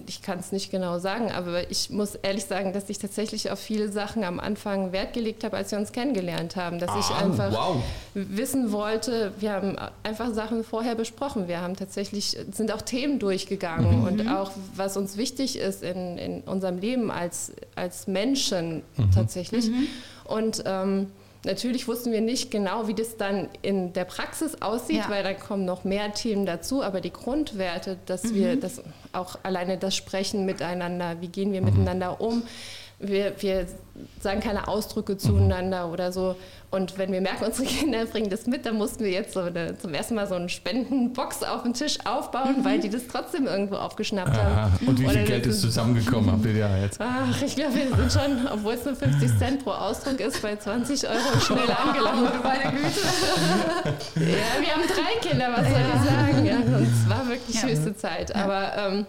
ich 0.08 0.22
kann 0.22 0.40
es 0.40 0.50
nicht 0.50 0.72
genau 0.72 0.98
sagen, 0.98 1.30
aber 1.30 1.70
ich 1.70 1.88
muss 1.90 2.16
ehrlich 2.16 2.46
sagen, 2.46 2.72
dass 2.72 2.90
ich 2.90 2.98
tatsächlich 2.98 3.48
auf 3.52 3.60
viele 3.60 3.92
Sachen 3.92 4.24
am 4.24 4.40
Anfang 4.40 4.90
Wert 4.90 5.12
gelegt 5.12 5.44
habe, 5.44 5.56
als 5.56 5.70
wir 5.70 5.78
uns 5.78 5.92
kennengelernt 5.92 6.56
haben. 6.56 6.80
Dass 6.80 6.90
ich 6.98 7.14
Ah, 7.14 7.22
einfach 7.26 7.52
wow. 7.52 7.76
wissen 8.14 8.72
wollte, 8.72 9.30
wir 9.38 9.52
haben 9.52 9.76
einfach 10.02 10.34
Sachen 10.34 10.64
vorher 10.64 10.96
besprochen. 10.96 11.46
Wir 11.46 11.60
haben 11.60 11.76
tatsächlich, 11.76 12.36
sind 12.50 12.72
auch 12.72 12.82
Themen 12.82 13.20
durchgegangen 13.20 14.00
Mhm. 14.00 14.04
und 14.04 14.28
auch, 14.28 14.50
was 14.74 14.96
uns 14.96 15.16
wichtig 15.16 15.56
ist 15.56 15.84
in, 15.84 16.18
in 16.18 16.40
unserem 16.40 16.78
Leben 16.78 17.12
als, 17.12 17.52
als 17.76 18.08
Menschen 18.08 18.82
Mhm. 18.96 19.10
tatsächlich. 19.14 19.70
Und 20.24 20.64
ähm, 20.66 21.06
natürlich 21.44 21.88
wussten 21.88 22.12
wir 22.12 22.20
nicht 22.20 22.50
genau, 22.50 22.86
wie 22.88 22.94
das 22.94 23.16
dann 23.16 23.48
in 23.62 23.92
der 23.92 24.04
Praxis 24.04 24.60
aussieht, 24.62 24.98
Ja. 25.04 25.10
weil 25.10 25.22
da 25.22 25.34
kommen 25.34 25.64
noch 25.64 25.84
mehr 25.84 26.12
Themen 26.12 26.46
dazu. 26.46 26.82
Aber 26.82 27.00
die 27.00 27.12
Grundwerte, 27.12 27.98
dass 28.06 28.24
Mhm. 28.24 28.34
wir 28.34 28.56
das 28.56 28.82
auch 29.12 29.36
alleine 29.42 29.78
das 29.78 29.94
Sprechen 29.96 30.44
miteinander, 30.46 31.20
wie 31.20 31.28
gehen 31.28 31.52
wir 31.52 31.62
miteinander 31.62 32.20
um, 32.20 32.42
wir, 33.02 33.32
wir 33.40 33.66
sagen 34.20 34.40
keine 34.40 34.68
Ausdrücke 34.68 35.16
zueinander 35.18 35.90
oder 35.92 36.12
so. 36.12 36.36
Und 36.70 36.96
wenn 36.96 37.12
wir 37.12 37.20
merken, 37.20 37.44
unsere 37.44 37.66
Kinder 37.68 38.06
bringen 38.10 38.30
das 38.30 38.46
mit, 38.46 38.64
dann 38.64 38.76
mussten 38.76 39.04
wir 39.04 39.10
jetzt 39.10 39.34
so 39.34 39.40
eine, 39.40 39.76
zum 39.76 39.92
ersten 39.92 40.14
Mal 40.14 40.26
so 40.26 40.34
eine 40.36 40.48
Spendenbox 40.48 41.42
auf 41.42 41.64
den 41.64 41.74
Tisch 41.74 41.98
aufbauen, 42.06 42.56
weil 42.64 42.80
die 42.80 42.88
das 42.88 43.02
trotzdem 43.12 43.46
irgendwo 43.46 43.74
aufgeschnappt 43.76 44.30
Aha. 44.30 44.70
haben. 44.72 44.86
Und 44.86 44.98
wie 44.98 45.06
viel 45.08 45.24
Geld 45.24 45.44
ist 45.46 45.60
zusammengekommen, 45.60 46.32
habt 46.32 46.46
ihr 46.46 46.52
ja 46.56 46.78
jetzt? 46.78 46.98
Ach, 46.98 47.42
ich 47.42 47.54
glaube, 47.54 47.74
wir 47.74 47.94
sind 47.94 48.10
schon, 48.12 48.46
obwohl 48.50 48.72
es 48.74 48.84
nur 48.86 48.96
50 48.96 49.38
Cent 49.38 49.64
pro 49.64 49.72
Ausdruck 49.72 50.18
ist, 50.20 50.40
bei 50.40 50.56
20 50.56 51.06
Euro 51.06 51.40
schnell 51.40 51.70
angelangt. 51.86 52.42
Meine 52.42 52.72
Güte. 52.72 53.00
Ja, 54.16 54.60
wir 54.62 54.72
haben 54.72 54.82
drei 54.88 55.28
Kinder, 55.28 55.48
was 55.54 55.68
soll 55.68 55.80
ich 55.94 56.10
sagen? 56.10 56.46
Ja, 56.46 56.56
es 56.80 57.08
war 57.10 57.28
wirklich 57.28 57.56
Ja. 57.56 57.68
höchste 57.68 57.94
Zeit. 57.96 58.34
Aber 58.34 58.72
ähm, 58.78 59.06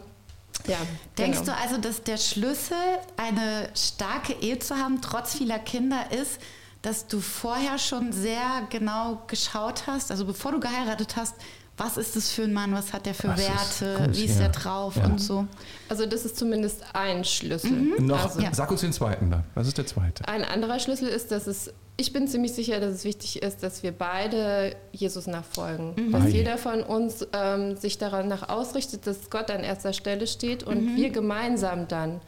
ja. 0.68 0.78
Denkst 1.18 1.40
genau. 1.42 1.54
du 1.54 1.58
also, 1.62 1.78
dass 1.78 2.04
der 2.04 2.18
Schlüssel, 2.18 2.78
eine 3.18 3.70
starke 3.76 4.34
Ehe 4.34 4.60
zu 4.60 4.76
haben, 4.76 5.02
trotz 5.02 5.36
vieler 5.36 5.60
Kinder, 5.60 6.12
ist, 6.12 6.40
dass 6.82 7.08
du 7.08 7.20
vorher 7.22 7.78
schon 7.78 8.12
sehr 8.12 8.68
genau 8.70 9.22
geschaut 9.28 9.88
hast, 9.88 10.12
also 10.12 10.26
bevor 10.26 10.52
du 10.52 10.60
geheiratet 10.60 11.16
hast, 11.16 11.36
was 11.76 11.98
ist 11.98 12.16
das 12.16 12.30
für 12.30 12.44
ein 12.44 12.54
Mann, 12.54 12.72
was 12.74 12.94
hat 12.94 13.06
der 13.08 13.16
für 13.16 13.30
Das 13.30 13.40
ist 13.40 13.82
Werte, 13.82 14.04
gut, 14.06 14.16
wie 14.16 14.26
ist 14.26 14.36
ja. 14.36 14.42
der 14.42 14.50
drauf 14.50 14.96
Ja. 14.96 15.06
und 15.06 15.20
so? 15.20 15.48
Also 15.90 16.06
das 16.06 16.24
ist 16.24 16.38
zumindest 16.38 16.84
ein 16.94 17.24
Schlüssel. 17.24 17.72
Noch, 18.00 18.24
Also, 18.24 18.42
Ja. 18.42 18.54
Sag 18.54 18.70
uns 18.70 18.82
den 18.82 18.94
zweiten 18.94 19.32
dann. 19.32 19.44
Was 19.56 19.68
ist 19.68 19.78
der 19.78 19.88
zweite? 19.88 20.28
Ein 20.28 20.44
anderer 20.44 20.80
Schlüssel 20.80 21.08
ist, 21.08 21.32
dass 21.32 21.48
es, 21.48 21.74
ich 21.96 22.12
bin 22.12 22.28
ziemlich 22.28 22.54
sicher, 22.54 22.80
dass 22.80 22.94
es 22.94 23.04
wichtig 23.06 23.44
ist, 23.44 23.62
dass 23.62 23.84
wir 23.84 23.92
beide 23.92 24.76
Jesus 24.92 25.28
nachfolgen. 25.28 25.94
Mhm. 25.96 26.12
Dass 26.12 26.26
je. 26.26 26.40
jeder 26.40 26.58
von 26.58 26.82
uns 26.82 27.26
ähm, 27.34 27.76
sich 27.78 27.98
daran 27.98 28.28
nach 28.28 28.50
ausrichtet, 28.50 29.06
dass 29.06 29.30
Gott 29.30 29.52
an 29.52 29.64
erster 29.64 29.94
Stelle 29.94 30.26
steht 30.28 30.64
und 30.64 30.84
Mhm. 30.84 30.96
wir 30.96 31.10
gemeinsam 31.12 31.88
dann 31.88 32.22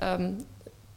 ähm, 0.00 0.38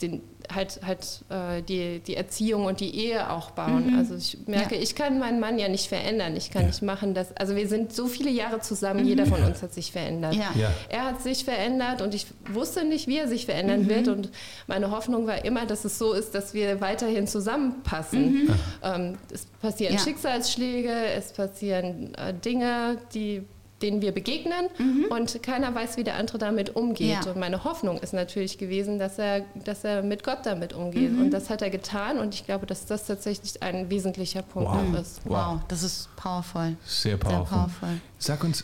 den, 0.01 0.21
halt, 0.53 0.79
halt 0.85 1.05
äh, 1.29 1.61
die, 1.61 1.99
die 1.99 2.15
Erziehung 2.15 2.65
und 2.65 2.79
die 2.79 2.93
Ehe 3.05 3.29
auch 3.31 3.51
bauen. 3.51 3.95
Also 3.97 4.15
ich 4.15 4.37
merke, 4.47 4.75
Mhm. 4.75 4.75
Ja. 4.75 4.81
ich 4.83 4.95
kann 4.95 5.19
meinen 5.19 5.39
Mann 5.39 5.57
ja 5.59 5.69
nicht 5.69 5.87
verändern. 5.87 6.35
Ich 6.35 6.51
kann 6.51 6.63
Ja. 6.63 6.67
nicht 6.69 6.81
machen, 6.81 7.13
dass. 7.13 7.35
Also 7.37 7.55
wir 7.55 7.67
sind 7.67 7.93
so 7.93 8.07
viele 8.07 8.29
Jahre 8.29 8.59
zusammen, 8.59 9.05
jeder 9.05 9.25
von 9.25 9.41
uns 9.43 9.61
hat 9.61 9.73
sich 9.73 9.91
verändert. 9.91 10.33
Mhm. 10.35 10.39
Ja. 10.41 10.51
Ja. 10.59 10.71
Er 10.89 11.05
hat 11.05 11.21
sich 11.21 11.45
verändert 11.45 12.01
und 12.01 12.13
ich 12.15 12.25
wusste 12.51 12.83
nicht, 12.83 13.07
wie 13.07 13.17
er 13.17 13.27
sich 13.27 13.43
Mhm. 13.47 13.51
verändern 13.51 13.89
wird. 13.89 14.07
Und 14.07 14.29
meine 14.67 14.91
Hoffnung 14.91 15.27
war 15.27 15.45
immer, 15.45 15.65
dass 15.65 15.85
es 15.85 15.97
so 15.97 16.13
ist, 16.13 16.33
dass 16.35 16.53
wir 16.53 16.81
weiterhin 16.81 17.27
zusammenpassen. 17.27 18.49
Ähm, 18.83 19.17
es 19.31 19.45
passieren 19.61 19.93
Mhm. 19.93 19.97
Ja. 19.99 20.03
Schicksalsschläge, 20.03 20.91
es 21.15 21.31
passieren 21.33 22.13
äh, 22.15 22.33
Dinge, 22.33 22.97
die 23.13 23.43
denen 23.81 24.01
wir 24.01 24.11
begegnen 24.11 24.67
und 25.09 25.41
keiner 25.43 25.73
weiß, 25.73 25.97
wie 25.97 26.03
der 26.03 26.15
andere 26.15 26.37
damit 26.37 26.75
umgeht. 26.75 27.19
Mhm. 27.19 27.25
Ja. 27.25 27.31
Und 27.31 27.39
meine 27.39 27.63
Hoffnung 27.63 27.97
ist 27.99 28.13
natürlich 28.13 28.57
gewesen, 28.57 28.99
dass 28.99 29.17
er, 29.19 29.45
dass 29.65 29.83
er 29.83 30.03
mit 30.03 30.23
Gott 30.23 30.39
damit 30.45 30.73
umgeht. 30.73 31.11
Mhm. 31.11 31.21
Und 31.23 31.31
das 31.31 31.49
hat 31.49 31.61
er 31.61 31.69
getan 31.69 32.19
und 32.19 32.33
ich 32.33 32.45
glaube, 32.45 32.65
dass 32.65 32.85
das 32.85 33.05
tatsächlich 33.05 33.61
ein 33.63 33.89
wesentlicher 33.89 34.41
Punkt 34.41 34.69
Wow. 34.69 34.77
auch 34.95 34.99
ist. 35.01 35.21
Wow. 35.25 35.53
Wow, 35.55 35.59
das 35.67 35.83
ist 35.83 36.09
powerful. 36.15 36.75
Sehr 36.85 37.11
Sehr 37.11 37.17
powerful. 37.17 37.57
powerful. 37.57 37.89
Sag 38.19 38.43
uns, 38.43 38.63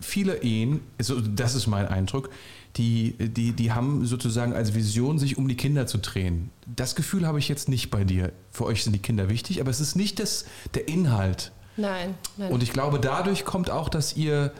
viele 0.00 0.42
Ehen, 0.42 0.80
so, 1.00 1.20
das 1.20 1.54
ist 1.54 1.66
mein 1.66 1.86
Eindruck, 1.86 2.30
die, 2.76 3.14
die, 3.18 3.52
die 3.52 3.72
haben 3.72 4.06
sozusagen 4.06 4.52
als 4.52 4.74
Vision, 4.74 5.18
sich 5.18 5.36
um 5.36 5.48
die 5.48 5.56
Kinder 5.56 5.86
zu 5.86 5.98
drehen. 5.98 6.50
Das 6.66 6.94
Gefühl 6.94 7.26
habe 7.26 7.38
ich 7.40 7.48
jetzt 7.48 7.68
nicht 7.68 7.90
bei 7.90 8.04
dir. 8.04 8.32
Für 8.52 8.66
euch 8.66 8.84
sind 8.84 8.92
die 8.92 9.00
Kinder 9.00 9.28
wichtig, 9.28 9.60
aber 9.60 9.70
es 9.70 9.80
ist 9.80 9.96
nicht 9.96 10.20
das, 10.20 10.44
der 10.74 10.86
Inhalt. 10.86 11.50
Nein, 11.78 12.14
nein. 12.36 12.50
Und 12.50 12.62
ich 12.62 12.72
glaube, 12.72 12.98
dadurch 12.98 13.44
kommt 13.44 13.70
auch, 13.70 13.88
dass 13.88 14.16
ihr, 14.16 14.52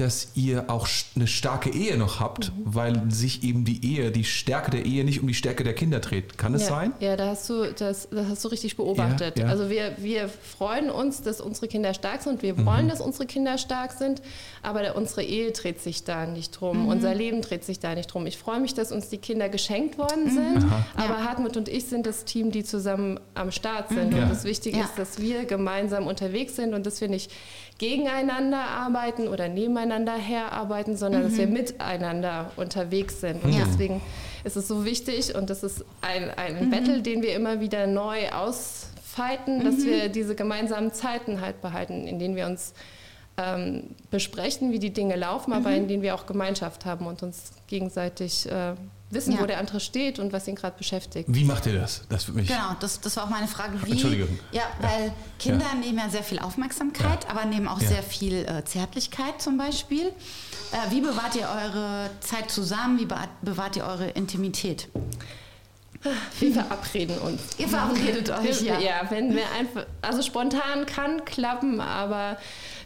dass 0.00 0.28
ihr 0.34 0.64
auch 0.70 0.86
eine 1.16 1.26
starke 1.26 1.70
Ehe 1.70 1.96
noch 1.96 2.20
habt, 2.20 2.52
Mhm. 2.52 2.74
weil 2.74 3.02
sich 3.10 3.42
eben 3.42 3.64
die 3.64 3.84
Ehe, 3.84 4.10
die 4.10 4.24
Stärke 4.24 4.70
der 4.70 4.84
Ehe 4.86 5.04
nicht 5.04 5.20
um 5.20 5.26
die 5.28 5.34
Stärke 5.34 5.64
der 5.64 5.74
Kinder 5.74 6.00
dreht. 6.00 6.38
Kann 6.38 6.54
es 6.54 6.62
ja, 6.62 6.68
sein? 6.68 6.92
Ja, 7.00 7.16
da 7.16 7.28
hast 7.28 7.48
du, 7.50 7.72
das, 7.72 8.08
das 8.10 8.26
hast 8.28 8.44
du 8.44 8.48
richtig 8.48 8.76
beobachtet. 8.76 9.38
Ja, 9.38 9.44
ja. 9.44 9.50
Also 9.50 9.70
wir, 9.70 9.96
wir 9.98 10.28
freuen 10.28 10.90
uns, 10.90 11.22
dass 11.22 11.40
unsere 11.40 11.68
Kinder 11.68 11.94
stark 11.94 12.22
sind. 12.22 12.42
Wir 12.42 12.54
Mhm. 12.54 12.66
wollen, 12.66 12.88
dass 12.88 13.00
unsere 13.00 13.26
Kinder 13.26 13.58
stark 13.58 13.92
sind, 13.92 14.22
aber 14.62 14.82
der, 14.82 14.96
unsere 14.96 15.22
Ehe 15.22 15.50
dreht 15.52 15.80
sich 15.80 16.04
da 16.04 16.26
nicht 16.26 16.50
drum. 16.60 16.82
Mhm. 16.84 16.88
Unser 16.88 17.14
Leben 17.14 17.42
dreht 17.42 17.64
sich 17.64 17.78
da 17.80 17.94
nicht 17.94 18.06
drum. 18.06 18.26
Ich 18.26 18.38
freue 18.38 18.60
mich, 18.60 18.74
dass 18.74 18.92
uns 18.92 19.08
die 19.08 19.18
Kinder 19.18 19.48
geschenkt 19.48 19.98
worden 19.98 20.30
sind, 20.30 20.64
Aha. 20.64 20.86
aber 20.96 21.24
Hartmut 21.24 21.56
und 21.56 21.68
ich 21.68 21.86
sind 21.86 22.06
das 22.06 22.24
Team, 22.24 22.50
die 22.52 22.64
zusammen 22.64 23.18
am 23.34 23.50
Start 23.50 23.88
sind. 23.90 24.14
Ja. 24.14 24.22
Und 24.24 24.30
das 24.30 24.44
Wichtige 24.44 24.78
Ja. 24.78 24.84
ist, 24.84 24.98
dass 24.98 25.18
wir 25.20 25.44
gemeinsam 25.44 26.06
unterwegs 26.06 26.56
sind 26.56 26.74
und 26.74 26.86
dass 26.86 27.00
wir 27.00 27.08
nicht 27.08 27.30
gegeneinander 27.78 28.58
arbeiten 28.58 29.28
oder 29.28 29.48
nebeneinander 29.48 30.14
herarbeiten, 30.16 30.96
sondern 30.96 31.22
dass 31.22 31.38
wir 31.38 31.46
miteinander 31.46 32.50
unterwegs 32.56 33.20
sind. 33.20 33.42
Und 33.44 33.52
Ja. 33.52 33.64
deswegen 33.64 34.00
ist 34.44 34.56
es 34.56 34.66
so 34.68 34.84
wichtig 34.84 35.34
und 35.34 35.48
das 35.48 35.62
ist 35.62 35.84
ein, 36.00 36.30
ein 36.36 36.70
Battle, 36.70 37.02
den 37.02 37.22
wir 37.22 37.34
immer 37.34 37.60
wieder 37.60 37.86
neu 37.86 38.28
ausfeiten, 38.30 39.64
dass 39.64 39.84
wir 39.84 40.08
diese 40.08 40.34
gemeinsamen 40.34 40.92
Zeiten 40.92 41.40
halt 41.40 41.60
behalten, 41.62 42.06
in 42.06 42.18
denen 42.18 42.34
wir 42.36 42.46
uns 42.46 42.74
ähm, 43.36 43.94
besprechen, 44.10 44.72
wie 44.72 44.80
die 44.80 44.92
Dinge 44.92 45.14
laufen, 45.14 45.52
aber 45.52 45.70
in 45.72 45.86
denen 45.86 46.02
wir 46.02 46.14
auch 46.16 46.26
Gemeinschaft 46.26 46.84
haben 46.84 47.06
und 47.06 47.22
uns 47.22 47.52
gegenseitig 47.68 48.50
äh, 48.50 48.74
wissen, 49.10 49.32
Ja. 49.34 49.40
wo 49.40 49.46
der 49.46 49.58
andere 49.58 49.80
steht 49.80 50.18
und 50.18 50.32
was 50.32 50.46
ihn 50.48 50.54
gerade 50.54 50.76
beschäftigt. 50.76 51.28
Wie 51.32 51.44
macht 51.44 51.66
ihr 51.66 51.72
das? 51.80 52.02
Das 52.08 52.26
würde 52.28 52.40
mich. 52.40 52.48
Genau, 52.48 52.76
das, 52.80 53.00
das 53.00 53.16
war 53.16 53.24
auch 53.24 53.30
meine 53.30 53.48
Frage. 53.48 53.78
Wie, 53.84 53.92
Entschuldigung. 53.92 54.38
Ja, 54.52 54.62
weil 54.80 55.12
Kinder 55.38 55.64
nehmen 55.80 55.98
ja 55.98 56.08
sehr 56.10 56.22
viel 56.22 56.38
Aufmerksamkeit, 56.38 57.28
aber 57.30 57.44
nehmen 57.44 57.68
auch 57.68 57.80
Ja. 57.80 57.88
sehr 57.88 58.02
viel 58.02 58.44
äh, 58.46 58.64
Zärtlichkeit 58.64 59.40
zum 59.40 59.56
Beispiel. 59.56 60.08
Äh, 60.08 60.90
wie 60.90 61.00
bewahrt 61.00 61.34
ihr 61.36 61.48
eure 61.48 62.10
Zeit 62.20 62.50
zusammen? 62.50 62.98
Wie 62.98 63.06
be- 63.06 63.16
bewahrt 63.42 63.76
ihr 63.76 63.84
eure 63.84 64.08
Intimität? 64.10 64.88
Wir 66.38 66.52
verabreden 66.52 67.18
uns. 67.18 67.40
Ihr 67.58 67.68
verabredet 67.68 68.30
euch, 68.38 68.60
ja. 68.62 68.78
Ja, 68.78 69.00
wenn 69.10 69.34
wir 69.34 69.50
einfach, 69.58 69.84
also 70.00 70.22
spontan 70.22 70.86
kann 70.86 71.24
klappen, 71.24 71.80
aber 71.80 72.36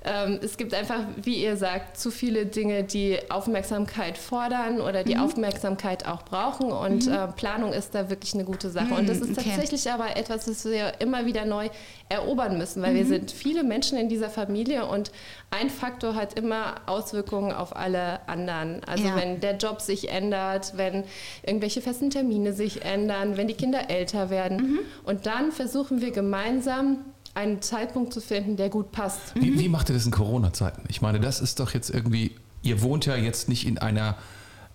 ähm, 0.04 0.40
es 0.42 0.56
gibt 0.56 0.74
einfach, 0.74 1.00
wie 1.22 1.36
ihr 1.42 1.56
sagt, 1.56 1.96
zu 1.96 2.10
viele 2.10 2.46
Dinge, 2.46 2.82
die 2.84 3.18
Aufmerksamkeit 3.30 4.18
fordern 4.18 4.80
oder 4.80 5.00
Mhm. 5.02 5.06
die 5.06 5.16
Aufmerksamkeit 5.18 6.06
auch 6.06 6.22
brauchen 6.24 6.72
und 6.72 7.06
äh, 7.06 7.28
Planung 7.28 7.72
ist 7.72 7.94
da 7.94 8.10
wirklich 8.10 8.34
eine 8.34 8.44
gute 8.44 8.70
Sache. 8.70 8.94
Und 8.94 9.08
das 9.08 9.18
ist 9.20 9.30
Mhm, 9.30 9.36
okay. 9.38 9.50
tatsächlich 9.50 9.90
aber 9.90 10.16
etwas, 10.16 10.48
was 10.48 10.64
wir 10.64 10.94
immer 11.00 11.26
wieder 11.26 11.44
neu 11.44 11.68
erobern 12.08 12.58
müssen, 12.58 12.82
weil 12.82 12.94
wir 12.94 13.04
Mhm. 13.04 13.08
sind 13.08 13.30
viele 13.30 13.62
Menschen 13.62 13.96
in 13.98 14.08
dieser 14.08 14.28
Familie 14.30 14.86
und 14.86 15.12
ein 15.50 15.70
Faktor 15.70 16.14
hat 16.14 16.38
immer 16.38 16.74
Auswirkungen 16.86 17.52
auf 17.52 17.76
alle 17.76 18.26
anderen. 18.28 18.82
Also 18.84 19.04
Ja. 19.06 19.16
wenn 19.16 19.40
der 19.40 19.56
Job 19.56 19.80
sich 19.80 20.10
ändert, 20.10 20.72
wenn 20.76 21.04
irgendwelche 21.44 21.80
festen 21.80 22.10
Termine 22.10 22.52
sich 22.52 22.84
ändern, 22.84 23.36
wenn 23.36 23.48
die 23.48 23.54
Kinder 23.54 23.88
älter 23.90 24.30
werden. 24.30 24.56
Mhm. 24.56 24.78
Und 25.04 25.26
dann 25.26 25.52
versuchen 25.52 26.00
wir 26.00 26.10
gemeinsam 26.10 26.98
einen 27.34 27.62
Zeitpunkt 27.62 28.12
zu 28.12 28.20
finden, 28.20 28.56
der 28.56 28.68
gut 28.68 28.92
passt. 28.92 29.34
Wie, 29.34 29.58
wie 29.58 29.68
macht 29.68 29.88
ihr 29.90 29.94
das 29.94 30.04
in 30.04 30.12
Corona-Zeiten? 30.12 30.82
Ich 30.88 31.00
meine, 31.00 31.18
das 31.20 31.40
ist 31.40 31.60
doch 31.60 31.72
jetzt 31.74 31.90
irgendwie, 31.90 32.32
ihr 32.62 32.82
wohnt 32.82 33.06
ja 33.06 33.16
jetzt 33.16 33.48
nicht 33.48 33.66
in 33.66 33.78
einer, 33.78 34.16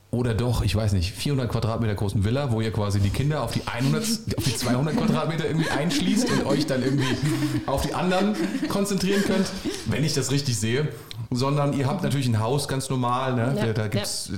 oder 0.10 0.34
doch, 0.34 0.64
ich 0.64 0.74
weiß 0.76 0.94
nicht, 0.94 1.12
400 1.14 1.50
Quadratmeter 1.52 1.94
großen 1.94 2.24
Villa, 2.24 2.52
wo 2.52 2.62
ihr 2.62 2.72
quasi 2.72 3.00
die 3.00 3.10
Kinder 3.10 3.44
auf 3.44 3.52
die 3.52 3.62
100, 3.68 4.04
auf 4.38 4.44
die 4.44 4.56
200 4.56 4.96
Quadratmeter 4.98 5.46
irgendwie 5.46 5.70
einschließt 5.70 6.32
und 6.32 6.46
euch 6.46 6.66
dann 6.66 6.82
irgendwie 6.82 7.16
auf 7.68 7.82
die 7.86 7.94
anderen 7.94 8.36
konzentrieren 8.70 9.22
könnt, 9.24 9.46
wenn 9.88 10.04
ich 10.04 10.14
das 10.14 10.32
richtig 10.32 10.58
sehe. 10.58 10.88
Sondern 11.30 11.74
ihr 11.74 11.88
habt 11.88 12.04
natürlich 12.04 12.28
ein 12.28 12.40
Haus 12.40 12.70
ganz 12.70 12.90
normal, 12.90 13.36
ne? 13.36 13.54
Ja, 13.58 13.74
da 13.74 13.90
gibt 13.90 14.06
es 14.06 14.32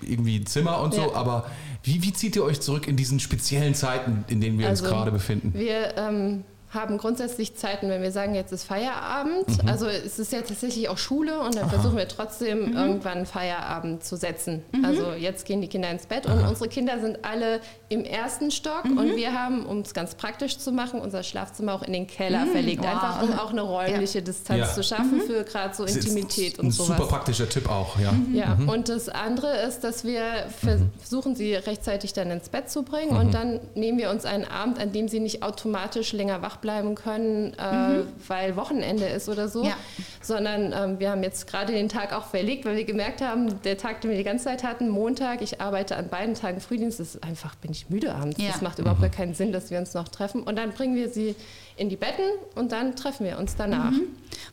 irgendwie 0.00 0.36
ein 0.38 0.46
Zimmer 0.46 0.80
und 0.80 0.94
so, 0.94 1.00
Ja. 1.00 1.12
aber 1.14 1.50
wie, 1.82 2.02
wie 2.04 2.12
zieht 2.12 2.36
ihr 2.36 2.44
euch 2.44 2.60
zurück 2.60 2.86
in 2.86 2.96
diesen 2.96 3.18
speziellen 3.18 3.74
Zeiten, 3.74 4.24
in 4.28 4.40
denen 4.40 4.56
wir 4.58 4.68
Also, 4.68 4.84
uns 4.84 4.92
gerade 4.92 5.10
befinden? 5.10 5.52
Wir 5.54 5.96
ähm, 5.98 6.44
haben 6.70 6.98
grundsätzlich 6.98 7.56
Zeiten, 7.56 7.88
wenn 7.88 8.02
wir 8.02 8.10
sagen, 8.12 8.34
jetzt 8.34 8.52
ist 8.52 8.64
Feierabend. 8.64 9.62
Mhm. 9.62 9.68
Also 9.68 9.86
es 9.86 10.18
ist 10.18 10.32
ja 10.32 10.40
tatsächlich 10.42 10.88
auch 10.88 10.98
Schule 10.98 11.40
und 11.40 11.54
dann 11.54 11.70
versuchen 11.70 11.96
wir 11.96 12.08
trotzdem 12.08 12.76
irgendwann 12.76 13.24
Feierabend 13.24 14.02
zu 14.04 14.16
setzen. 14.16 14.62
Also 14.82 15.12
jetzt 15.12 15.46
gehen 15.46 15.60
die 15.60 15.68
Kinder 15.68 15.90
ins 15.90 16.06
Bett 16.06 16.26
und 16.26 16.38
unsere 16.46 16.68
Kinder 16.68 16.98
sind 17.00 17.24
alle 17.24 17.60
im 17.88 18.04
ersten 18.04 18.50
Stock 18.50 18.84
und 18.84 19.14
wir 19.16 19.32
haben, 19.32 19.64
um 19.64 19.80
es 19.80 19.94
ganz 19.94 20.16
praktisch 20.16 20.58
zu 20.58 20.72
machen, 20.72 21.00
unser 21.00 21.22
Schlafzimmer 21.22 21.72
auch 21.74 21.82
in 21.82 21.92
den 21.92 22.06
Keller 22.06 22.46
verlegt. 22.46 22.82
wow. 22.82 22.88
Einfach 22.90 23.22
um 23.22 23.32
auch 23.38 23.50
eine 23.50 23.62
räumliche 23.62 24.20
Distanz 24.22 24.60
Ja. 24.60 24.74
zu 24.74 24.82
schaffen 24.82 25.20
für 25.26 25.44
gerade 25.44 25.74
so 25.74 25.84
Intimität 25.84 26.58
ein 26.58 26.66
und 26.66 26.70
sowas. 26.72 26.96
super 26.98 27.08
praktischer 27.08 27.48
Tipp 27.48 27.68
auch, 27.70 27.98
ja. 28.00 28.12
Ja, 28.32 28.58
und 28.66 28.88
das 28.88 29.08
andere 29.08 29.56
ist, 29.62 29.80
dass 29.84 30.04
wir 30.04 30.22
versuchen, 30.60 31.36
sie 31.36 31.54
rechtzeitig 31.54 32.12
dann 32.12 32.30
ins 32.30 32.48
Bett 32.48 32.68
zu 32.70 32.82
bringen 32.82 33.12
Mhm. 33.12 33.18
und 33.20 33.34
dann 33.34 33.60
nehmen 33.74 33.98
wir 33.98 34.10
uns 34.10 34.24
einen 34.24 34.44
Abend, 34.44 34.78
an 34.80 34.92
dem 34.92 35.08
sie 35.08 35.20
nicht 35.20 35.42
automatisch 35.42 36.12
länger 36.12 36.42
wach 36.42 36.55
bleiben 36.56 36.94
können, 36.94 37.54
äh, 37.54 38.02
weil 38.26 38.56
Wochenende 38.56 39.06
ist 39.06 39.28
oder 39.28 39.48
so, 39.48 39.64
Ja. 39.64 39.74
sondern 40.20 40.72
ähm, 40.72 40.98
wir 40.98 41.10
haben 41.10 41.22
jetzt 41.22 41.46
gerade 41.46 41.72
den 41.72 41.88
Tag 41.88 42.12
auch 42.12 42.26
verlegt, 42.26 42.64
weil 42.64 42.76
wir 42.76 42.84
gemerkt 42.84 43.20
haben, 43.20 43.60
der 43.62 43.78
Tag, 43.78 44.00
den 44.00 44.10
wir 44.10 44.18
die 44.18 44.24
ganze 44.24 44.44
Zeit 44.44 44.64
hatten, 44.64 44.88
Montag, 44.88 45.42
ich 45.42 45.60
arbeite 45.60 45.96
an 45.96 46.08
beiden 46.08 46.34
Tagen 46.34 46.60
Frühdienst, 46.60 47.00
das 47.00 47.14
ist 47.16 47.24
einfach, 47.24 47.54
bin 47.56 47.70
ich 47.70 47.88
müde 47.90 48.14
abends. 48.14 48.40
Ja. 48.40 48.50
Das 48.52 48.60
macht 48.62 48.78
überhaupt 48.78 49.00
gar 49.00 49.10
keinen 49.10 49.34
Sinn, 49.34 49.52
dass 49.52 49.70
wir 49.70 49.78
uns 49.78 49.94
noch 49.94 50.08
treffen. 50.08 50.42
Und 50.42 50.56
dann 50.56 50.70
bringen 50.72 50.94
wir 50.94 51.08
sie 51.10 51.34
in 51.76 51.88
die 51.90 51.96
Betten 51.96 52.24
und 52.54 52.72
dann 52.72 52.96
treffen 52.96 53.26
wir 53.26 53.38
uns 53.38 53.54
danach. 53.56 53.92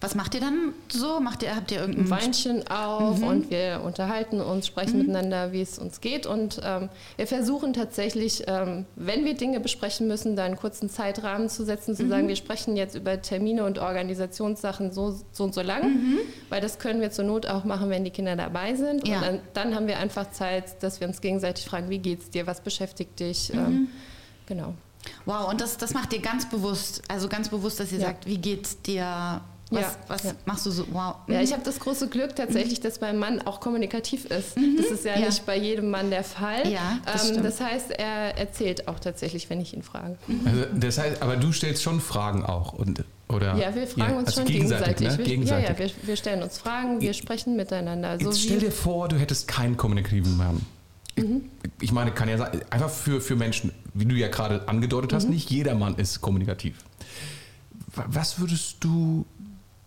Was 0.01 0.13
macht 0.13 0.35
ihr 0.35 0.41
dann 0.41 0.73
so? 0.91 1.21
Macht 1.21 1.41
ihr, 1.43 1.55
habt 1.55 1.71
ihr 1.71 1.79
irgendein 1.79 2.05
ein 2.05 2.09
Weinchen 2.09 2.67
auf 2.67 3.21
und 3.21 3.49
wir 3.49 3.81
unterhalten 3.83 4.41
uns, 4.41 4.67
sprechen 4.67 4.97
miteinander, 4.99 5.53
wie 5.53 5.61
es 5.61 5.79
uns 5.79 6.01
geht. 6.01 6.25
Und 6.25 6.59
ähm, 6.65 6.89
wir 7.15 7.25
versuchen 7.27 7.71
tatsächlich, 7.73 8.43
ähm, 8.47 8.85
wenn 8.95 9.23
wir 9.23 9.35
Dinge 9.35 9.61
besprechen 9.61 10.07
müssen, 10.07 10.35
da 10.35 10.43
einen 10.43 10.57
kurzen 10.57 10.89
Zeitrahmen 10.89 11.47
zu 11.47 11.63
setzen, 11.63 11.92
zu 11.95 12.07
sagen, 12.07 12.27
wir 12.27 12.35
sprechen 12.35 12.75
jetzt 12.75 12.95
über 12.95 13.21
Termine 13.21 13.63
und 13.65 13.79
Organisationssachen 13.79 14.91
so, 14.91 15.19
so 15.31 15.43
und 15.43 15.53
so 15.53 15.61
lang, 15.61 15.97
weil 16.49 16.61
das 16.61 16.79
können 16.79 17.01
wir 17.01 17.11
zur 17.11 17.25
Not 17.25 17.45
auch 17.45 17.63
machen, 17.65 17.89
wenn 17.89 18.03
die 18.03 18.11
Kinder 18.11 18.35
dabei 18.35 18.75
sind. 18.75 19.07
Ja. 19.07 19.17
Und 19.17 19.21
dann, 19.23 19.39
dann 19.53 19.75
haben 19.75 19.87
wir 19.87 19.97
einfach 19.99 20.31
Zeit, 20.31 20.81
dass 20.83 20.99
wir 20.99 21.07
uns 21.07 21.21
gegenseitig 21.21 21.65
fragen, 21.65 21.89
wie 21.89 21.99
geht's 21.99 22.29
dir, 22.29 22.47
was 22.47 22.61
beschäftigt 22.61 23.19
dich. 23.19 23.51
Ähm, 23.53 23.87
genau. 24.45 24.73
Wow, 25.25 25.49
und 25.49 25.59
das, 25.61 25.77
das 25.77 25.93
macht 25.93 26.13
ihr 26.13 26.21
ganz 26.21 26.49
bewusst. 26.49 27.01
Also 27.09 27.27
ganz 27.27 27.49
bewusst, 27.49 27.79
dass 27.79 27.91
ihr 27.91 27.99
Ja. 27.99 28.07
sagt, 28.07 28.25
wie 28.25 28.37
geht's 28.37 28.81
dir? 28.81 29.41
Was, 29.69 29.81
Ja, 29.81 29.95
was 30.07 30.23
ja. 30.23 30.31
machst 30.45 30.65
du 30.65 30.71
so? 30.71 30.85
Wow. 30.91 31.15
Ja, 31.27 31.41
ich 31.41 31.51
habe 31.53 31.63
das 31.63 31.79
große 31.79 32.07
Glück 32.09 32.35
tatsächlich, 32.35 32.79
dass 32.81 33.01
mein 33.01 33.17
Mann 33.17 33.41
auch 33.41 33.59
kommunikativ 33.59 34.25
ist. 34.25 34.55
Das 34.77 34.85
ist 34.87 35.05
ja, 35.05 35.17
Ja. 35.17 35.25
nicht 35.27 35.45
bei 35.45 35.57
jedem 35.57 35.89
Mann 35.89 36.09
der 36.11 36.23
Fall. 36.23 36.67
Ja, 36.69 36.99
das 37.05 37.23
ähm, 37.25 37.29
stimmt. 37.31 37.45
das 37.45 37.59
heißt, 37.61 37.91
er 37.91 38.37
erzählt 38.37 38.87
auch 38.87 38.99
tatsächlich, 38.99 39.49
wenn 39.49 39.59
ich 39.61 39.73
ihn 39.73 39.81
frage. 39.81 40.17
Also 40.45 40.65
das 40.75 40.97
heißt, 40.99 41.21
aber 41.21 41.37
du 41.37 41.51
stellst 41.51 41.81
schon 41.81 42.01
Fragen 42.01 42.43
auch 42.45 42.73
und 42.73 43.03
oder 43.29 43.55
Ja, 43.57 43.73
wir 43.73 43.87
fragen 43.87 44.17
uns 44.17 44.27
also 44.27 44.41
schon 44.41 44.47
gegenseitig, 44.51 44.85
gegenseitig. 44.97 45.07
Ne? 45.07 45.17
Wir, 45.17 45.25
gegenseitig. 45.25 45.69
Ja, 45.69 45.73
ja, 45.73 45.79
wir, 45.79 46.07
wir 46.07 46.15
stellen 46.17 46.43
uns 46.43 46.57
Fragen, 46.59 47.01
wir 47.01 47.13
sprechen 47.13 47.55
miteinander. 47.55 48.19
So 48.19 48.25
Jetzt 48.25 48.43
wie, 48.43 48.47
stell 48.47 48.59
dir 48.59 48.71
vor, 48.71 49.07
du 49.07 49.17
hättest 49.17 49.47
keinen 49.47 49.75
kommunikativen 49.77 50.37
Mann. 50.37 50.57
Ich- 51.15 51.23
Mhm. 51.23 51.49
Ich 51.79 51.91
meine, 51.91 52.11
kann 52.11 52.27
ja 52.27 52.37
sein, 52.39 52.61
einfach 52.71 52.89
für, 52.89 53.21
für 53.21 53.35
Menschen, 53.35 53.71
wie 53.93 54.05
du 54.05 54.15
ja 54.15 54.27
gerade 54.29 54.67
angedeutet 54.67 55.11
Mhm. 55.11 55.15
hast, 55.15 55.29
nicht 55.29 55.49
jeder 55.51 55.73
Mann 55.75 55.95
ist 55.95 56.21
kommunikativ. 56.21 56.83
Wa- 57.95 58.05
Was 58.07 58.39
würdest 58.39 58.77
du 58.83 59.25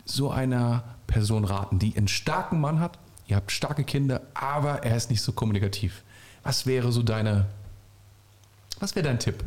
so 0.06 0.30
einer 0.30 0.84
Person 1.06 1.44
raten, 1.44 1.78
die 1.78 1.94
einen 1.96 2.08
starken 2.08 2.60
Mann 2.60 2.80
hat, 2.80 2.98
ihr 3.26 3.36
habt 3.36 3.52
starke 3.52 3.84
Kinder, 3.84 4.22
aber 4.34 4.84
er 4.84 4.96
ist 4.96 5.10
nicht 5.10 5.20
so 5.20 5.32
kommunikativ? 5.32 6.02
Was 6.42 6.66
wäre 6.66 6.92
so 6.92 7.02
deine, 7.02 7.46
was 8.80 8.94
wäre 8.94 9.04
dein 9.06 9.18
Tipp? 9.18 9.44